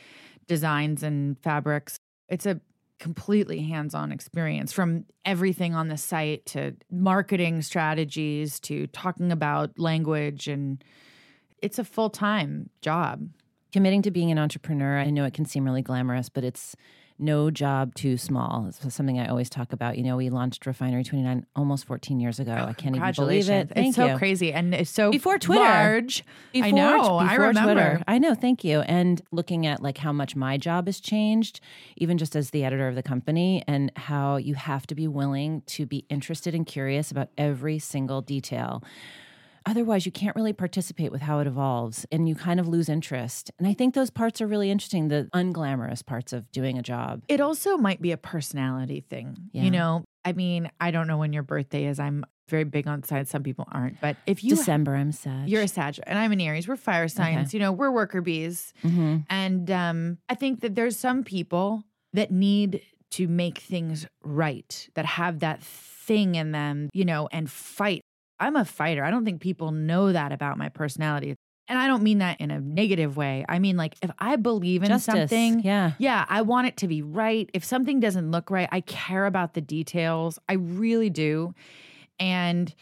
designs 0.47 1.03
and 1.03 1.37
fabrics. 1.39 1.97
It's 2.29 2.45
a 2.45 2.61
completely 2.99 3.63
hands-on 3.63 4.13
experience 4.13 4.71
from 4.71 5.03
everything 5.25 5.75
on 5.75 5.89
the 5.89 5.97
site 5.97 6.45
to 6.45 6.73
marketing 6.89 7.61
strategies 7.61 8.61
to 8.61 8.87
talking 8.87 9.33
about 9.33 9.77
language 9.77 10.47
and 10.47 10.81
it's 11.65 11.79
a 11.79 11.83
full 11.83 12.09
time 12.09 12.69
job. 12.81 13.29
Committing 13.71 14.01
to 14.03 14.11
being 14.11 14.31
an 14.31 14.39
entrepreneur, 14.39 14.99
I 14.99 15.09
know 15.09 15.25
it 15.25 15.33
can 15.33 15.45
seem 15.45 15.65
really 15.65 15.81
glamorous, 15.81 16.29
but 16.29 16.45
it's 16.45 16.75
no 17.17 17.49
job 17.49 17.95
too 17.95 18.17
small. 18.17 18.65
It's 18.67 18.93
something 18.93 19.19
I 19.19 19.27
always 19.27 19.49
talk 19.49 19.71
about. 19.71 19.97
You 19.97 20.03
know, 20.03 20.17
we 20.17 20.29
launched 20.29 20.65
Refinery 20.65 21.03
29 21.03 21.45
almost 21.55 21.85
14 21.85 22.19
years 22.19 22.39
ago. 22.39 22.55
Oh, 22.57 22.65
I 22.65 22.73
can't 22.73 22.95
even 22.95 23.13
believe 23.13 23.49
it. 23.49 23.69
Thank 23.69 23.89
it's 23.89 23.97
you. 23.97 24.07
so 24.07 24.17
crazy 24.17 24.51
and 24.51 24.73
it's 24.73 24.89
so 24.89 25.11
before 25.11 25.39
Twitter. 25.39 25.63
Large. 25.63 26.25
Before, 26.51 26.67
I 26.67 26.71
know. 26.71 26.97
Before 26.97 27.21
I 27.21 27.35
remember. 27.35 27.73
Twitter. 27.73 28.03
I 28.07 28.17
know. 28.17 28.35
Thank 28.35 28.63
you. 28.63 28.81
And 28.81 29.21
looking 29.31 29.65
at 29.65 29.81
like 29.81 29.97
how 29.97 30.11
much 30.11 30.35
my 30.35 30.57
job 30.57 30.87
has 30.87 30.99
changed, 30.99 31.61
even 31.95 32.17
just 32.17 32.35
as 32.35 32.49
the 32.49 32.65
editor 32.65 32.87
of 32.87 32.95
the 32.95 33.03
company, 33.03 33.63
and 33.65 33.91
how 33.95 34.35
you 34.35 34.55
have 34.55 34.85
to 34.87 34.95
be 34.95 35.07
willing 35.07 35.61
to 35.67 35.85
be 35.85 36.05
interested 36.09 36.53
and 36.53 36.65
curious 36.65 37.11
about 37.11 37.29
every 37.37 37.79
single 37.79 38.21
detail 38.21 38.83
otherwise 39.65 40.05
you 40.05 40.11
can't 40.11 40.35
really 40.35 40.53
participate 40.53 41.11
with 41.11 41.21
how 41.21 41.39
it 41.39 41.47
evolves 41.47 42.05
and 42.11 42.29
you 42.29 42.35
kind 42.35 42.59
of 42.59 42.67
lose 42.67 42.89
interest. 42.89 43.51
And 43.57 43.67
I 43.67 43.73
think 43.73 43.93
those 43.93 44.09
parts 44.09 44.41
are 44.41 44.47
really 44.47 44.71
interesting, 44.71 45.07
the 45.07 45.29
unglamorous 45.33 46.05
parts 46.05 46.33
of 46.33 46.51
doing 46.51 46.77
a 46.77 46.81
job. 46.81 47.23
It 47.27 47.41
also 47.41 47.77
might 47.77 48.01
be 48.01 48.11
a 48.11 48.17
personality 48.17 49.01
thing. 49.01 49.37
Yeah. 49.51 49.63
You 49.63 49.71
know, 49.71 50.05
I 50.23 50.33
mean, 50.33 50.69
I 50.79 50.91
don't 50.91 51.07
know 51.07 51.17
when 51.17 51.33
your 51.33 51.43
birthday 51.43 51.85
is. 51.85 51.99
I'm 51.99 52.25
very 52.47 52.63
big 52.63 52.87
on 52.87 53.03
signs. 53.03 53.29
Some 53.29 53.43
people 53.43 53.67
aren't. 53.71 53.99
But 53.99 54.17
if 54.27 54.43
you 54.43 54.51
December, 54.51 54.95
I'm 54.95 55.11
Sag. 55.11 55.49
You're 55.49 55.63
a 55.63 55.67
Sag, 55.67 55.99
and 56.05 56.17
I'm 56.17 56.31
an 56.31 56.41
Aries. 56.41 56.67
We're 56.67 56.75
fire 56.75 57.07
signs. 57.07 57.49
Okay. 57.49 57.57
You 57.57 57.63
know, 57.63 57.71
we're 57.71 57.91
worker 57.91 58.21
bees. 58.21 58.73
Mm-hmm. 58.83 59.17
And 59.29 59.71
um, 59.71 60.17
I 60.29 60.35
think 60.35 60.61
that 60.61 60.75
there's 60.75 60.97
some 60.97 61.23
people 61.23 61.83
that 62.13 62.31
need 62.31 62.81
to 63.11 63.27
make 63.27 63.59
things 63.59 64.05
right, 64.23 64.89
that 64.95 65.05
have 65.05 65.39
that 65.39 65.63
thing 65.63 66.35
in 66.35 66.51
them, 66.51 66.89
you 66.93 67.05
know, 67.05 67.27
and 67.31 67.49
fight. 67.49 68.01
I'm 68.39 68.55
a 68.55 68.65
fighter. 68.65 69.03
I 69.03 69.11
don't 69.11 69.25
think 69.25 69.41
people 69.41 69.71
know 69.71 70.11
that 70.11 70.31
about 70.31 70.57
my 70.57 70.69
personality. 70.69 71.35
And 71.67 71.79
I 71.79 71.87
don't 71.87 72.03
mean 72.03 72.19
that 72.19 72.39
in 72.39 72.51
a 72.51 72.59
negative 72.59 73.17
way. 73.17 73.43
I 73.49 73.57
mean, 73.57 73.75
like, 73.75 73.95
if 74.03 74.11
I 74.19 74.35
believe 74.35 74.83
in 74.83 74.89
Justice, 74.89 75.31
something, 75.31 75.61
yeah. 75.61 75.93
yeah, 75.97 76.25
I 76.29 76.43
want 76.43 76.67
it 76.67 76.77
to 76.77 76.87
be 76.87 77.01
right. 77.01 77.49
If 77.53 77.63
something 77.63 77.99
doesn't 77.99 78.29
look 78.29 78.51
right, 78.51 78.69
I 78.71 78.81
care 78.81 79.25
about 79.25 79.55
the 79.55 79.61
details. 79.61 80.37
I 80.47 80.53
really 80.53 81.09
do. 81.09 81.55
And 82.19 82.73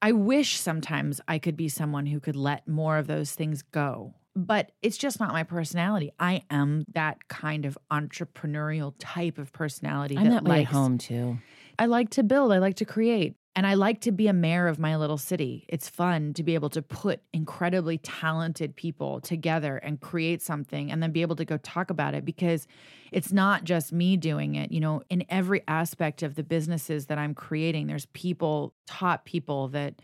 I 0.00 0.12
wish 0.12 0.58
sometimes 0.58 1.20
I 1.28 1.38
could 1.38 1.56
be 1.56 1.68
someone 1.68 2.06
who 2.06 2.20
could 2.20 2.36
let 2.36 2.66
more 2.66 2.96
of 2.96 3.06
those 3.06 3.32
things 3.32 3.62
go. 3.62 4.14
But 4.34 4.72
it's 4.80 4.96
just 4.96 5.20
not 5.20 5.32
my 5.32 5.42
personality. 5.42 6.10
I 6.18 6.42
am 6.50 6.84
that 6.94 7.28
kind 7.28 7.66
of 7.66 7.76
entrepreneurial 7.90 8.94
type 8.98 9.36
of 9.36 9.52
personality. 9.52 10.16
I'm 10.16 10.30
that 10.30 10.44
way 10.44 10.62
at 10.62 10.68
home 10.68 10.96
too. 10.96 11.36
I 11.78 11.84
like 11.84 12.08
to 12.10 12.22
build, 12.22 12.50
I 12.50 12.58
like 12.58 12.76
to 12.76 12.86
create, 12.86 13.34
and 13.54 13.66
I 13.66 13.74
like 13.74 14.00
to 14.02 14.12
be 14.12 14.28
a 14.28 14.32
mayor 14.32 14.66
of 14.66 14.78
my 14.78 14.96
little 14.96 15.18
city. 15.18 15.66
It's 15.68 15.88
fun 15.88 16.32
to 16.34 16.42
be 16.42 16.54
able 16.54 16.70
to 16.70 16.80
put 16.80 17.20
incredibly 17.34 17.98
talented 17.98 18.74
people 18.74 19.20
together 19.20 19.76
and 19.76 20.00
create 20.00 20.40
something 20.40 20.90
and 20.90 21.02
then 21.02 21.12
be 21.12 21.20
able 21.20 21.36
to 21.36 21.44
go 21.44 21.58
talk 21.58 21.90
about 21.90 22.14
it 22.14 22.24
because 22.24 22.66
it's 23.10 23.30
not 23.30 23.64
just 23.64 23.92
me 23.92 24.16
doing 24.16 24.54
it. 24.54 24.72
You 24.72 24.80
know, 24.80 25.02
in 25.10 25.24
every 25.28 25.62
aspect 25.68 26.22
of 26.22 26.34
the 26.34 26.42
businesses 26.42 27.06
that 27.06 27.18
I'm 27.18 27.34
creating, 27.34 27.88
there's 27.88 28.06
people, 28.06 28.72
top 28.86 29.26
people 29.26 29.68
that 29.68 30.00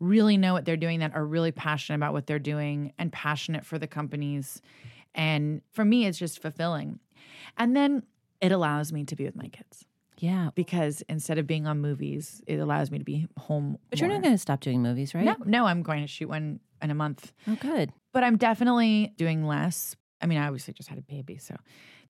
really 0.00 0.38
know 0.38 0.54
what 0.54 0.64
they're 0.64 0.76
doing, 0.76 1.00
that 1.00 1.14
are 1.14 1.24
really 1.24 1.52
passionate 1.52 1.96
about 1.96 2.14
what 2.14 2.26
they're 2.26 2.38
doing 2.38 2.94
and 2.98 3.12
passionate 3.12 3.66
for 3.66 3.78
the 3.78 3.86
companies. 3.86 4.62
And 5.14 5.60
for 5.72 5.84
me, 5.84 6.06
it's 6.06 6.18
just 6.18 6.40
fulfilling. 6.40 6.98
And 7.58 7.76
then 7.76 8.04
it 8.40 8.52
allows 8.52 8.90
me 8.90 9.04
to 9.04 9.16
be 9.16 9.24
with 9.24 9.36
my 9.36 9.48
kids 9.48 9.84
Yeah. 10.18 10.50
because 10.54 11.02
instead 11.08 11.38
of 11.38 11.46
being 11.46 11.66
on 11.66 11.80
movies, 11.80 12.42
it 12.46 12.58
allows 12.58 12.90
me 12.90 12.98
to 12.98 13.04
be 13.04 13.26
home. 13.38 13.78
But 13.90 14.00
you're 14.00 14.08
not 14.08 14.22
going 14.22 14.34
to 14.34 14.38
stop 14.38 14.60
doing 14.60 14.82
movies, 14.82 15.14
right? 15.14 15.24
No, 15.24 15.36
no, 15.44 15.66
I'm 15.66 15.82
going 15.82 16.00
to 16.02 16.06
shoot 16.06 16.28
one 16.28 16.60
in 16.82 16.90
a 16.90 16.94
month, 16.94 17.32
Oh, 17.48 17.56
good. 17.56 17.92
but 18.12 18.22
I'm 18.24 18.36
definitely 18.36 19.12
doing 19.16 19.46
less. 19.46 19.96
I 20.20 20.26
mean, 20.26 20.38
I 20.38 20.46
obviously 20.46 20.74
just 20.74 20.88
had 20.88 20.98
a 20.98 21.02
baby, 21.02 21.36
so 21.38 21.56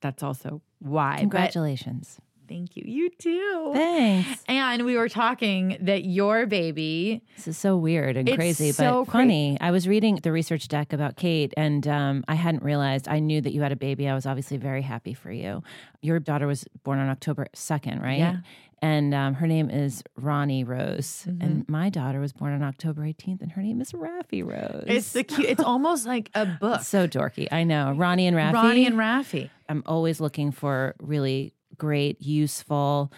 that's 0.00 0.22
also 0.22 0.60
why. 0.78 1.16
Congratulations. 1.20 2.18
Thank 2.48 2.76
you. 2.76 2.84
You 2.86 3.10
too. 3.10 3.70
Thanks. 3.74 4.44
And 4.48 4.84
we 4.84 4.96
were 4.96 5.08
talking 5.08 5.76
that 5.80 6.04
your 6.04 6.46
baby. 6.46 7.22
This 7.36 7.48
is 7.48 7.58
so 7.58 7.76
weird 7.76 8.16
and 8.16 8.28
It's 8.28 8.36
crazy, 8.36 8.72
so 8.72 9.04
but 9.04 9.10
cra- 9.10 9.20
funny. 9.20 9.58
I 9.60 9.70
was 9.70 9.86
reading 9.88 10.16
the 10.22 10.32
research 10.32 10.68
deck 10.68 10.92
about 10.92 11.16
Kate, 11.16 11.52
and 11.56 11.86
um, 11.88 12.24
I 12.28 12.34
hadn't 12.34 12.62
realized. 12.62 13.08
I 13.08 13.18
knew 13.18 13.40
that 13.40 13.52
you 13.52 13.62
had 13.62 13.72
a 13.72 13.76
baby. 13.76 14.08
I 14.08 14.14
was 14.14 14.26
obviously 14.26 14.56
very 14.56 14.82
happy 14.82 15.14
for 15.14 15.30
you. 15.32 15.62
Your 16.02 16.18
daughter 16.20 16.46
was 16.46 16.64
born 16.84 16.98
on 16.98 17.08
October 17.08 17.46
second, 17.54 18.00
right? 18.02 18.18
Yeah. 18.18 18.36
And 18.82 19.14
um, 19.14 19.32
her 19.34 19.46
name 19.46 19.70
is 19.70 20.04
Rani 20.16 20.62
Rose, 20.62 21.24
Mm-hmm. 21.26 21.42
and 21.42 21.68
my 21.68 21.88
daughter 21.88 22.20
was 22.20 22.34
born 22.34 22.52
on 22.52 22.62
October 22.62 23.02
18th, 23.02 23.40
and 23.40 23.50
her 23.52 23.62
name 23.62 23.80
is 23.80 23.92
Raffi 23.92 24.44
Rose. 24.44 24.84
It's 24.86 25.12
the 25.12 25.24
cute. 25.24 25.48
It's 25.48 25.62
almost 25.62 26.06
like 26.06 26.30
a 26.34 26.44
book. 26.44 26.82
so 26.82 27.08
dorky. 27.08 27.48
I 27.50 27.64
know. 27.64 27.92
Rani 27.92 28.26
and 28.26 28.36
Raffi. 28.36 28.52
Rani 28.52 28.86
and 28.86 28.96
Raffi. 28.96 29.48
I'm 29.70 29.82
always 29.86 30.20
looking 30.20 30.52
for 30.52 30.94
really 31.00 31.54
great, 31.78 32.20
useful 32.22 33.12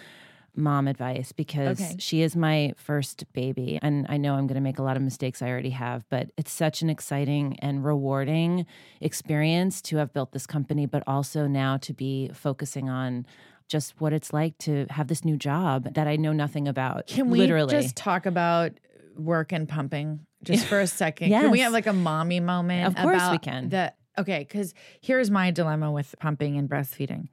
mom 0.54 0.88
advice 0.88 1.30
because 1.30 1.80
Okay. 1.80 1.94
she 2.00 2.20
is 2.22 2.34
my 2.34 2.72
first 2.76 3.24
baby. 3.32 3.78
And 3.80 4.06
I 4.08 4.16
know 4.16 4.34
I'm 4.34 4.48
going 4.48 4.56
to 4.56 4.60
make 4.60 4.78
a 4.80 4.82
lot 4.82 4.96
of 4.96 5.02
mistakes. 5.02 5.40
I 5.40 5.48
already 5.48 5.70
have, 5.70 6.04
but 6.10 6.30
it's 6.36 6.50
such 6.50 6.82
an 6.82 6.90
exciting 6.90 7.56
and 7.60 7.84
rewarding 7.84 8.66
experience 9.00 9.80
to 9.82 9.98
have 9.98 10.12
built 10.12 10.32
this 10.32 10.46
company, 10.46 10.86
but 10.86 11.04
also 11.06 11.46
now 11.46 11.76
to 11.78 11.92
be 11.92 12.30
focusing 12.34 12.88
on 12.88 13.24
just 13.68 14.00
what 14.00 14.12
it's 14.12 14.32
like 14.32 14.56
to 14.58 14.86
have 14.90 15.06
this 15.08 15.24
new 15.24 15.36
job 15.36 15.94
that 15.94 16.08
I 16.08 16.16
know 16.16 16.32
nothing 16.32 16.66
about. 16.66 17.06
Can 17.06 17.30
we 17.30 17.38
literally 17.38 17.74
just 17.74 17.94
talk 17.96 18.26
about 18.26 18.72
work 19.16 19.52
and 19.52 19.68
pumping 19.68 20.26
just 20.42 20.66
for 20.66 20.80
a 20.80 20.86
second? 21.02 21.30
Can 21.30 21.50
we 21.50 21.60
have 21.60 21.72
like 21.72 21.86
a 21.86 21.92
mommy 21.92 22.40
moment? 22.40 22.86
Of 22.86 22.96
course 22.96 23.30
we 23.30 23.38
can. 23.38 23.68
The, 23.68 23.92
okay, 24.18 24.40
because 24.40 24.74
here's 25.00 25.30
my 25.30 25.50
dilemma 25.50 25.92
with 25.92 26.14
pumping 26.18 26.56
and 26.56 26.68
breastfeeding. 26.68 27.28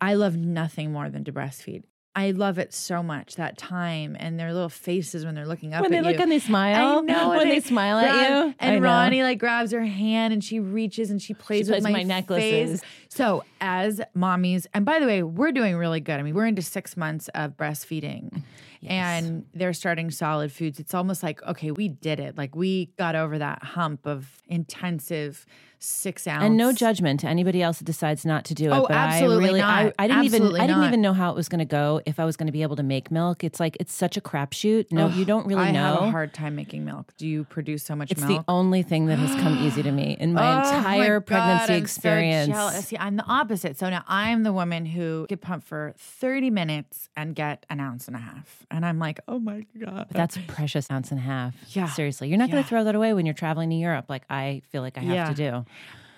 I 0.00 0.14
love 0.14 0.36
nothing 0.36 0.92
more 0.92 1.10
than 1.10 1.24
to 1.24 1.32
breastfeed. 1.32 1.84
I 2.18 2.32
love 2.32 2.58
it 2.58 2.74
so 2.74 3.00
much 3.00 3.36
that 3.36 3.56
time 3.56 4.16
and 4.18 4.40
their 4.40 4.52
little 4.52 4.68
faces 4.68 5.24
when 5.24 5.36
they're 5.36 5.46
looking 5.46 5.72
up 5.72 5.82
when 5.82 5.92
they 5.92 6.00
look 6.00 6.16
you. 6.16 6.22
and 6.22 6.32
they 6.32 6.40
smile. 6.40 6.98
I 6.98 7.00
know 7.00 7.28
when 7.28 7.42
and 7.42 7.50
they, 7.52 7.60
smile 7.60 7.98
at 7.98 8.30
you. 8.30 8.54
And. 8.58 8.82
Rani 8.82 9.22
like 9.22 9.38
grabs 9.38 9.70
her 9.70 9.84
hand 9.84 10.32
and 10.32 10.42
she 10.42 10.58
reaches 10.58 11.12
and 11.12 11.22
she 11.22 11.32
plays, 11.32 11.68
plays 11.68 11.76
with 11.76 11.84
my, 11.84 11.92
my 11.92 12.02
necklaces. 12.02 12.80
face. 12.80 12.90
So 13.08 13.44
as 13.60 14.00
mommies, 14.16 14.66
and 14.74 14.84
by 14.84 14.98
the 14.98 15.06
way, 15.06 15.22
we're 15.22 15.52
doing 15.52 15.76
really 15.76 16.00
good. 16.00 16.18
I 16.18 16.22
mean, 16.22 16.34
we're 16.34 16.46
into 16.46 16.62
six 16.62 16.96
months 16.96 17.28
of 17.36 17.56
breastfeeding. 17.56 18.42
And 18.86 19.46
they're 19.54 19.72
starting 19.72 20.10
solid 20.10 20.52
foods. 20.52 20.78
It's 20.78 20.94
almost 20.94 21.22
like, 21.22 21.42
okay, 21.42 21.70
we 21.70 21.88
did 21.88 22.20
it. 22.20 22.36
Like 22.38 22.54
we 22.54 22.86
got 22.98 23.14
over 23.16 23.38
that 23.38 23.62
hump 23.62 24.06
of 24.06 24.42
intensive 24.46 25.46
six 25.80 26.26
ounce. 26.26 26.42
and 26.42 26.56
no 26.56 26.72
judgment 26.72 27.20
to 27.20 27.28
anybody 27.28 27.62
else 27.62 27.78
that 27.78 27.84
decides 27.84 28.26
not 28.26 28.44
to 28.44 28.54
do 28.54 28.66
it. 28.66 28.74
Oh, 28.74 28.82
but 28.88 28.90
absolutely 28.96 29.44
I 29.44 29.48
really, 29.48 29.62
I, 29.62 29.84
not. 29.84 29.94
I 29.98 30.06
didn't 30.08 30.24
Absolutely 30.24 30.48
even, 30.48 30.60
I 30.60 30.66
didn't 30.66 30.80
not. 30.80 30.88
even 30.88 31.00
know 31.02 31.12
how 31.12 31.30
it 31.30 31.36
was 31.36 31.48
going 31.48 31.60
to 31.60 31.64
go. 31.64 32.00
If 32.04 32.18
I 32.18 32.24
was 32.24 32.36
going 32.36 32.46
to 32.48 32.52
be 32.52 32.62
able 32.62 32.76
to 32.76 32.82
make 32.82 33.10
milk, 33.12 33.44
it's 33.44 33.60
like 33.60 33.76
it's 33.78 33.92
such 33.92 34.16
a 34.16 34.20
crapshoot. 34.20 34.90
No, 34.90 35.08
you 35.08 35.24
don't 35.24 35.46
really 35.46 35.62
I 35.62 35.70
know. 35.70 35.94
have 35.94 36.02
a 36.02 36.10
hard 36.10 36.34
time 36.34 36.56
making 36.56 36.84
milk. 36.84 37.12
Do 37.16 37.28
you 37.28 37.44
produce 37.44 37.84
so 37.84 37.94
much 37.94 38.10
it's 38.10 38.22
milk? 38.22 38.44
the 38.44 38.52
only 38.52 38.82
thing 38.82 39.06
that 39.06 39.18
has 39.18 39.40
come 39.40 39.58
easy 39.64 39.82
to 39.84 39.92
me 39.92 40.16
in 40.20 40.32
my 40.32 40.64
Oh 40.64 40.76
entire 40.78 41.20
God, 41.20 41.26
pregnancy 41.26 41.74
I'm 41.74 41.82
experience. 41.82 42.54
So. 42.54 42.80
See, 42.80 42.98
I'm 42.98 43.16
the 43.16 43.24
opposite. 43.26 43.78
So 43.78 43.88
now 43.88 44.02
I'm 44.08 44.42
the 44.42 44.52
woman 44.52 44.84
who 44.84 45.26
could 45.28 45.40
pump 45.40 45.64
for 45.64 45.94
30 45.96 46.50
minutes 46.50 47.08
and 47.16 47.36
get 47.36 47.66
an 47.70 47.78
ounce 47.78 48.08
and 48.08 48.16
a 48.16 48.20
half. 48.20 48.66
And 48.70 48.84
I'm 48.84 48.98
like, 48.98 49.18
oh 49.28 49.38
my 49.38 49.64
God. 49.82 50.06
But 50.08 50.16
that's 50.16 50.36
a 50.36 50.40
precious 50.40 50.90
ounce 50.90 51.10
and 51.10 51.18
a 51.18 51.22
half. 51.22 51.54
Yeah. 51.74 51.86
Seriously. 51.88 52.28
You're 52.28 52.38
not 52.38 52.50
going 52.50 52.62
to 52.62 52.68
throw 52.68 52.84
that 52.84 52.94
away 52.94 53.14
when 53.14 53.24
you're 53.26 53.34
traveling 53.34 53.70
to 53.70 53.76
Europe 53.76 54.06
like 54.08 54.24
I 54.28 54.62
feel 54.70 54.82
like 54.82 54.98
I 54.98 55.00
have 55.00 55.14
Yeah. 55.14 55.28
to 55.28 55.34
do. 55.34 55.64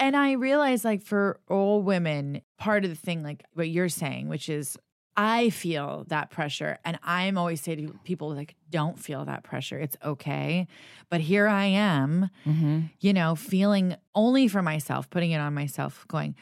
And 0.00 0.16
I 0.16 0.32
realize, 0.32 0.84
like, 0.84 1.02
for 1.02 1.38
all 1.48 1.82
women, 1.82 2.40
part 2.58 2.84
of 2.84 2.90
the 2.90 2.96
thing, 2.96 3.22
like 3.22 3.44
what 3.52 3.68
you're 3.68 3.90
saying, 3.90 4.28
which 4.28 4.48
is, 4.48 4.76
I 5.16 5.50
feel 5.50 6.04
that 6.08 6.30
pressure. 6.30 6.78
And 6.84 6.98
I'm 7.02 7.36
always 7.36 7.60
say 7.60 7.76
to 7.76 7.92
people, 8.04 8.34
like, 8.34 8.54
don't 8.70 8.98
feel 8.98 9.26
that 9.26 9.42
pressure. 9.42 9.78
It's 9.78 9.96
okay. 10.02 10.66
But 11.10 11.20
here 11.20 11.46
I 11.46 11.66
am, 11.66 12.30
Mm-hmm. 12.46 12.80
you 13.00 13.12
know, 13.12 13.34
feeling 13.34 13.94
only 14.14 14.48
for 14.48 14.62
myself, 14.62 15.10
putting 15.10 15.32
it 15.32 15.38
on 15.38 15.52
myself, 15.52 16.06
going, 16.08 16.34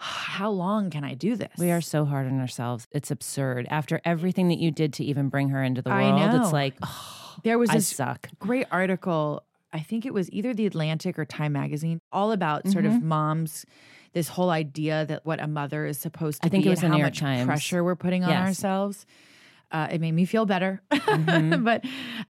how 0.00 0.50
long 0.50 0.90
can 0.90 1.04
I 1.04 1.14
do 1.14 1.36
this? 1.36 1.50
We 1.58 1.70
are 1.70 1.80
so 1.80 2.04
hard 2.04 2.26
on 2.26 2.40
ourselves. 2.40 2.86
It's 2.90 3.10
absurd. 3.10 3.66
After 3.70 4.00
everything 4.04 4.48
that 4.48 4.58
you 4.58 4.70
did 4.70 4.94
to 4.94 5.04
even 5.04 5.28
bring 5.28 5.50
her 5.50 5.62
into 5.62 5.82
the 5.82 5.90
world, 5.90 6.16
know. 6.18 6.42
it's 6.42 6.52
like, 6.52 6.74
oh, 6.82 7.16
There 7.44 7.58
was 7.58 7.70
I 7.70 7.74
this 7.74 7.88
suck. 7.88 8.28
great 8.38 8.66
article. 8.70 9.44
I 9.72 9.80
think 9.80 10.04
it 10.04 10.12
was 10.12 10.30
either 10.32 10.52
the 10.52 10.66
Atlantic 10.66 11.18
or 11.18 11.24
Time 11.24 11.52
Magazine, 11.52 12.00
all 12.12 12.32
about 12.32 12.66
sort 12.68 12.84
Mm-hmm. 12.84 12.96
of 12.96 13.02
moms. 13.02 13.64
This 14.12 14.28
whole 14.28 14.50
idea 14.50 15.06
that 15.06 15.24
what 15.24 15.40
a 15.40 15.46
mother 15.46 15.86
is 15.86 15.96
supposed 15.98 16.42
to 16.42 16.46
I 16.46 16.50
think 16.50 16.64
be 16.64 16.68
it 16.68 16.70
was 16.70 16.82
and 16.82 16.92
how 16.92 16.98
much 16.98 17.20
Times. 17.20 17.46
pressure 17.46 17.84
we're 17.84 17.94
putting 17.94 18.24
on 18.24 18.30
Yes. 18.30 18.46
ourselves. 18.48 19.06
Uh, 19.70 19.86
it 19.92 20.00
made 20.00 20.12
me 20.12 20.24
feel 20.24 20.46
better, 20.46 20.82
Mm-hmm. 20.90 21.62
but 21.64 21.84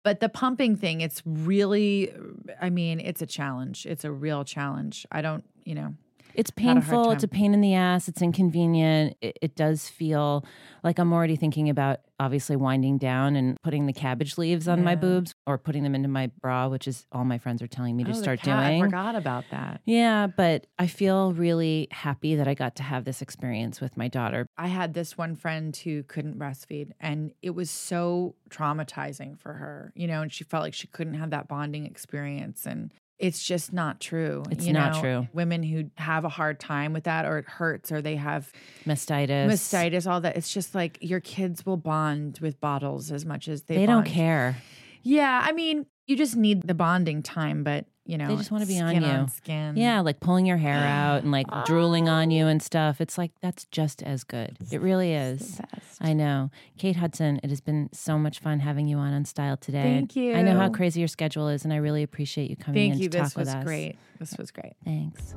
but 0.05 0.21
the 0.21 0.29
pumping 0.29 0.77
thing, 0.77 1.01
it's 1.01 1.23
really, 1.25 2.13
I 2.61 2.69
mean, 2.71 3.01
it's 3.01 3.23
a 3.23 3.27
challenge. 3.27 3.87
It's 3.87 4.05
a 4.05 4.11
real 4.13 4.45
challenge. 4.45 5.07
I 5.11 5.23
don't, 5.23 5.45
you 5.65 5.75
know, 5.75 5.95
It's 6.35 6.51
a 6.51 6.55
painful. 6.55 7.11
It's 7.13 7.25
a 7.25 7.29
pain 7.29 7.55
in 7.55 7.61
the 7.61 7.75
ass. 7.75 8.09
It's 8.09 8.23
inconvenient. 8.23 9.17
It, 9.21 9.39
it 9.43 9.57
does 9.57 9.89
feel 9.89 10.45
like 10.85 10.99
I'm 10.99 11.13
already 11.13 11.37
thinking 11.37 11.69
about 11.69 12.01
obviously 12.19 12.55
winding 12.57 12.99
down 12.99 13.35
and 13.35 13.57
putting 13.65 13.87
the 13.87 13.93
cabbage 13.93 14.39
leaves 14.39 14.69
on 14.69 14.85
my 14.85 14.95
boobs 14.95 15.35
or 15.47 15.59
putting 15.59 15.83
them 15.83 15.95
into 15.95 16.09
my 16.09 16.31
bra, 16.41 16.69
which 16.69 16.87
is 16.87 17.05
all 17.11 17.25
my 17.25 17.37
friends 17.39 17.61
are 17.63 17.67
telling 17.67 17.97
me 17.97 18.05
to 18.05 18.11
Oh, 18.11 18.15
the 18.15 18.21
start 18.21 18.41
cat, 18.41 18.59
I 18.59 18.71
doing. 18.71 18.85
forgot 18.85 19.17
about 19.17 19.45
that. 19.51 19.81
Yeah, 19.85 20.29
but 20.29 20.67
I 20.79 20.87
feel 20.87 21.33
really 21.33 21.89
happy 21.91 22.37
that 22.37 22.47
I 22.47 22.55
got 22.55 22.77
to 22.77 22.83
have 22.85 23.05
this 23.05 23.23
experience 23.23 23.81
with 23.81 23.97
my 23.97 24.07
daughter. 24.09 24.47
I 24.57 24.69
had 24.69 24.95
this 24.95 25.19
one 25.19 25.35
friend 25.35 25.77
who 25.77 26.05
couldn't 26.05 26.39
breastfeed, 26.39 26.93
and 27.01 27.33
it 27.43 27.51
was 27.51 27.71
so 27.71 28.37
traumatizing 28.51 29.39
for 29.39 29.55
her, 29.55 29.93
you 29.97 30.07
know, 30.07 30.23
and 30.23 30.33
she 30.33 30.45
felt 30.45 30.63
like 30.63 30.75
she 30.75 30.87
couldn't 30.87 31.15
have 31.15 31.31
that 31.31 31.49
bonding 31.49 31.87
experience. 31.87 32.67
And 32.67 32.93
it's 33.23 33.43
just 33.43 33.73
not 33.73 34.01
true. 34.01 34.43
It's 34.51 34.67
you 34.67 34.73
not 34.73 34.95
know? 34.95 35.01
true. 35.01 35.29
Women 35.33 35.63
who 35.63 35.91
have 35.95 36.25
a 36.25 36.29
hard 36.29 36.59
time 36.59 36.93
with 36.93 37.05
that, 37.05 37.25
or 37.25 37.39
it 37.39 37.47
hurts, 37.47 37.93
or 37.93 38.03
they 38.03 38.17
have 38.17 38.53
Mastitis. 38.85 39.47
mastitis, 39.47 40.11
all 40.11 40.21
that. 40.23 40.37
It's 40.37 40.53
just 40.53 40.75
like 40.75 40.99
your 41.01 41.21
kids 41.21 41.65
will 41.65 41.77
bond 41.77 42.41
with 42.43 42.61
bottles 42.61 43.13
as 43.13 43.25
much 43.25 43.47
as 43.47 43.63
they 43.63 43.77
They 43.77 43.87
don't 43.87 44.05
care. 44.05 44.57
Yeah, 45.05 45.41
I 45.45 45.53
mean, 45.53 45.87
you 46.09 46.17
just 46.17 46.37
need 46.37 46.63
the 46.63 46.75
bonding 46.75 47.23
time, 47.23 47.63
but 47.63 47.87
you 48.05 48.19
know, 48.19 48.27
They 48.29 48.37
just 48.37 48.51
wanna 48.51 48.67
be 48.67 48.81
on 48.81 48.91
skin 48.97 49.03
you. 49.03 49.29
skin. 49.29 49.77
Yeah, 49.77 50.01
like 50.01 50.19
pulling 50.21 50.45
your 50.45 50.57
hair 50.57 50.75
out 50.85 51.23
and 51.23 51.31
like 51.31 51.47
drooling 51.67 52.09
on 52.09 52.31
you 52.31 52.47
and 52.47 52.61
stuff. 52.63 53.01
It's 53.01 53.17
like 53.17 53.31
that's 53.41 53.65
just 53.67 54.03
as 54.03 54.25
good. 54.25 54.57
It 54.73 54.81
really 54.81 55.13
is. 55.13 55.61
I 56.01 56.13
know. 56.13 56.51
Kate 56.79 56.97
Hudson, 56.97 57.39
it 57.45 57.51
has 57.51 57.61
been 57.61 57.89
so 57.93 58.19
much 58.19 58.41
fun 58.41 58.59
having 58.61 58.89
you 58.89 58.97
on 58.99 59.13
Unstyled 59.23 59.61
today. 59.61 59.83
Thank 59.83 60.17
you. 60.17 60.35
I 60.35 60.43
know 60.43 60.57
how 60.59 60.69
crazy 60.69 61.01
your 61.01 61.09
schedule 61.09 61.49
is, 61.49 61.65
and 61.65 61.73
I 61.73 61.77
really 61.77 62.03
appreciate 62.03 62.51
you 62.51 62.57
coming 62.57 62.91
Thank 62.91 62.95
in 62.95 63.01
you. 63.03 63.09
to 63.09 63.19
talk 63.19 63.27
This 63.29 63.37
with 63.37 63.47
was 63.47 63.55
us. 63.55 63.65
great. 63.65 63.97
This 64.19 64.37
was 64.37 64.51
great. 64.51 64.73
Thanks. 64.85 65.35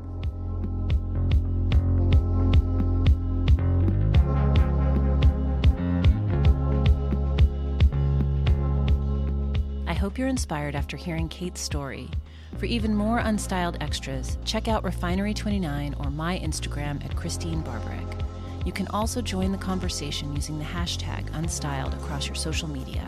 I 9.87 9.93
hope 9.93 10.17
you're 10.17 10.27
inspired 10.27 10.75
after 10.75 10.97
hearing 10.97 11.29
Kate's 11.29 11.61
story. 11.61 12.09
For 12.57 12.65
even 12.65 12.95
more 12.95 13.19
unstyled 13.19 13.81
extras, 13.81 14.37
check 14.45 14.67
out 14.67 14.83
Refinery29 14.83 15.99
or 15.99 16.09
my 16.09 16.39
Instagram 16.39 17.03
at 17.03 17.15
Christene 17.15 17.63
Barberich. 17.63 18.25
You 18.65 18.71
can 18.71 18.87
also 18.87 19.21
join 19.21 19.51
the 19.51 19.57
conversation 19.57 20.33
using 20.33 20.57
the 20.57 20.65
hashtag 20.65 21.29
unstyled 21.31 21.93
across 21.93 22.27
your 22.27 22.35
social 22.35 22.69
media. 22.69 23.07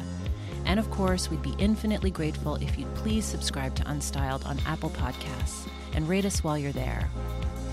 And 0.66 0.80
of 0.80 0.92
course, 0.92 1.32
we'd 1.32 1.42
be 1.42 1.56
infinitely 1.60 2.12
grateful 2.12 2.56
if 2.56 2.78
you'd 2.78 2.94
please 2.96 3.24
subscribe 3.24 3.74
to 3.76 3.84
Unstyled 3.84 4.46
on 4.46 4.60
Apple 4.66 4.90
Podcasts 4.90 5.68
and 5.94 6.10
rate 6.10 6.26
us 6.26 6.44
while 6.44 6.58
you're 6.58 6.74
there. 6.74 7.10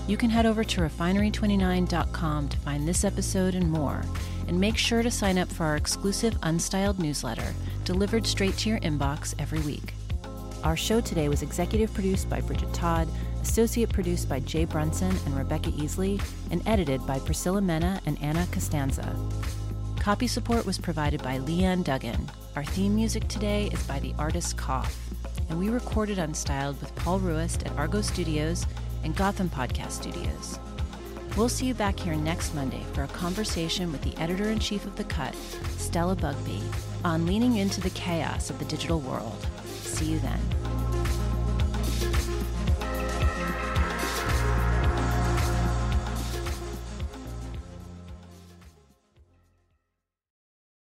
You 0.07 0.15
can 0.15 0.29
head 0.29 0.45
over 0.45 0.63
to 0.63 0.81
refinery29.com 0.81 2.49
to 2.49 2.57
find 2.57 2.87
this 2.87 3.03
episode 3.03 3.53
and 3.53 3.69
more, 3.69 4.01
and 4.47 4.59
make 4.59 4.77
sure 4.77 5.03
to 5.03 5.11
sign 5.11 5.37
up 5.37 5.51
for 5.51 5.65
our 5.65 5.75
exclusive 5.75 6.35
Unstyled 6.41 6.99
newsletter 6.99 7.53
delivered 7.83 8.25
straight 8.25 8.55
to 8.59 8.69
your 8.69 8.79
inbox 8.79 9.35
every 9.39 9.59
week. 9.59 9.94
Our 10.65 10.75
show 10.75 10.99
today 10.99 11.29
was 11.29 11.43
executive 11.43 11.93
produced 11.93 12.27
by 12.27 12.41
Bridget 12.41 12.73
Todd, 12.73 13.07
associate 13.43 13.93
produced 13.93 14.27
by 14.27 14.39
Jay 14.39 14.65
Brunson 14.65 15.15
and 15.27 15.37
Rebecca 15.37 15.69
Easley, 15.69 16.19
and 16.49 16.67
edited 16.67 17.05
by 17.05 17.19
Priscilla 17.19 17.61
Mena 17.61 18.01
and 18.07 18.19
Anna 18.19 18.47
Costanza. 18.51 19.15
Copy 19.99 20.25
support 20.25 20.65
was 20.65 20.79
provided 20.79 21.21
by 21.21 21.37
Leanne 21.37 21.83
Duggan. 21.83 22.31
Our 22.55 22.65
theme 22.65 22.95
music 22.95 23.27
today 23.27 23.69
is 23.73 23.83
by 23.83 23.99
the 23.99 24.15
artist 24.17 24.57
Koff, 24.57 24.97
and 25.49 25.59
we 25.59 25.69
recorded 25.69 26.17
Unstyled 26.17 26.81
with 26.81 26.95
Paul 26.95 27.19
Ruest 27.19 27.61
at 27.61 27.77
Argot 27.77 28.03
Studios 28.03 28.65
and 29.03 29.15
Gotham 29.15 29.51
Podcast 29.51 29.91
Studios. 29.91 30.57
We'll 31.37 31.47
see 31.47 31.67
you 31.67 31.75
back 31.75 31.99
here 31.99 32.15
next 32.15 32.55
Monday 32.55 32.81
for 32.93 33.03
a 33.03 33.07
conversation 33.09 33.91
with 33.91 34.01
the 34.01 34.17
editor 34.17 34.49
in 34.49 34.57
chief 34.57 34.83
of 34.87 34.95
The 34.95 35.03
Cut, 35.03 35.35
Stella 35.77 36.15
Bugbee, 36.15 36.63
on 37.03 37.27
leaning 37.27 37.57
into 37.57 37.81
the 37.81 37.91
chaos 37.91 38.49
of 38.49 38.57
the 38.57 38.65
digital 38.65 38.99
world. 38.99 39.45
See 39.95 40.07
you 40.07 40.19
then. 40.19 40.64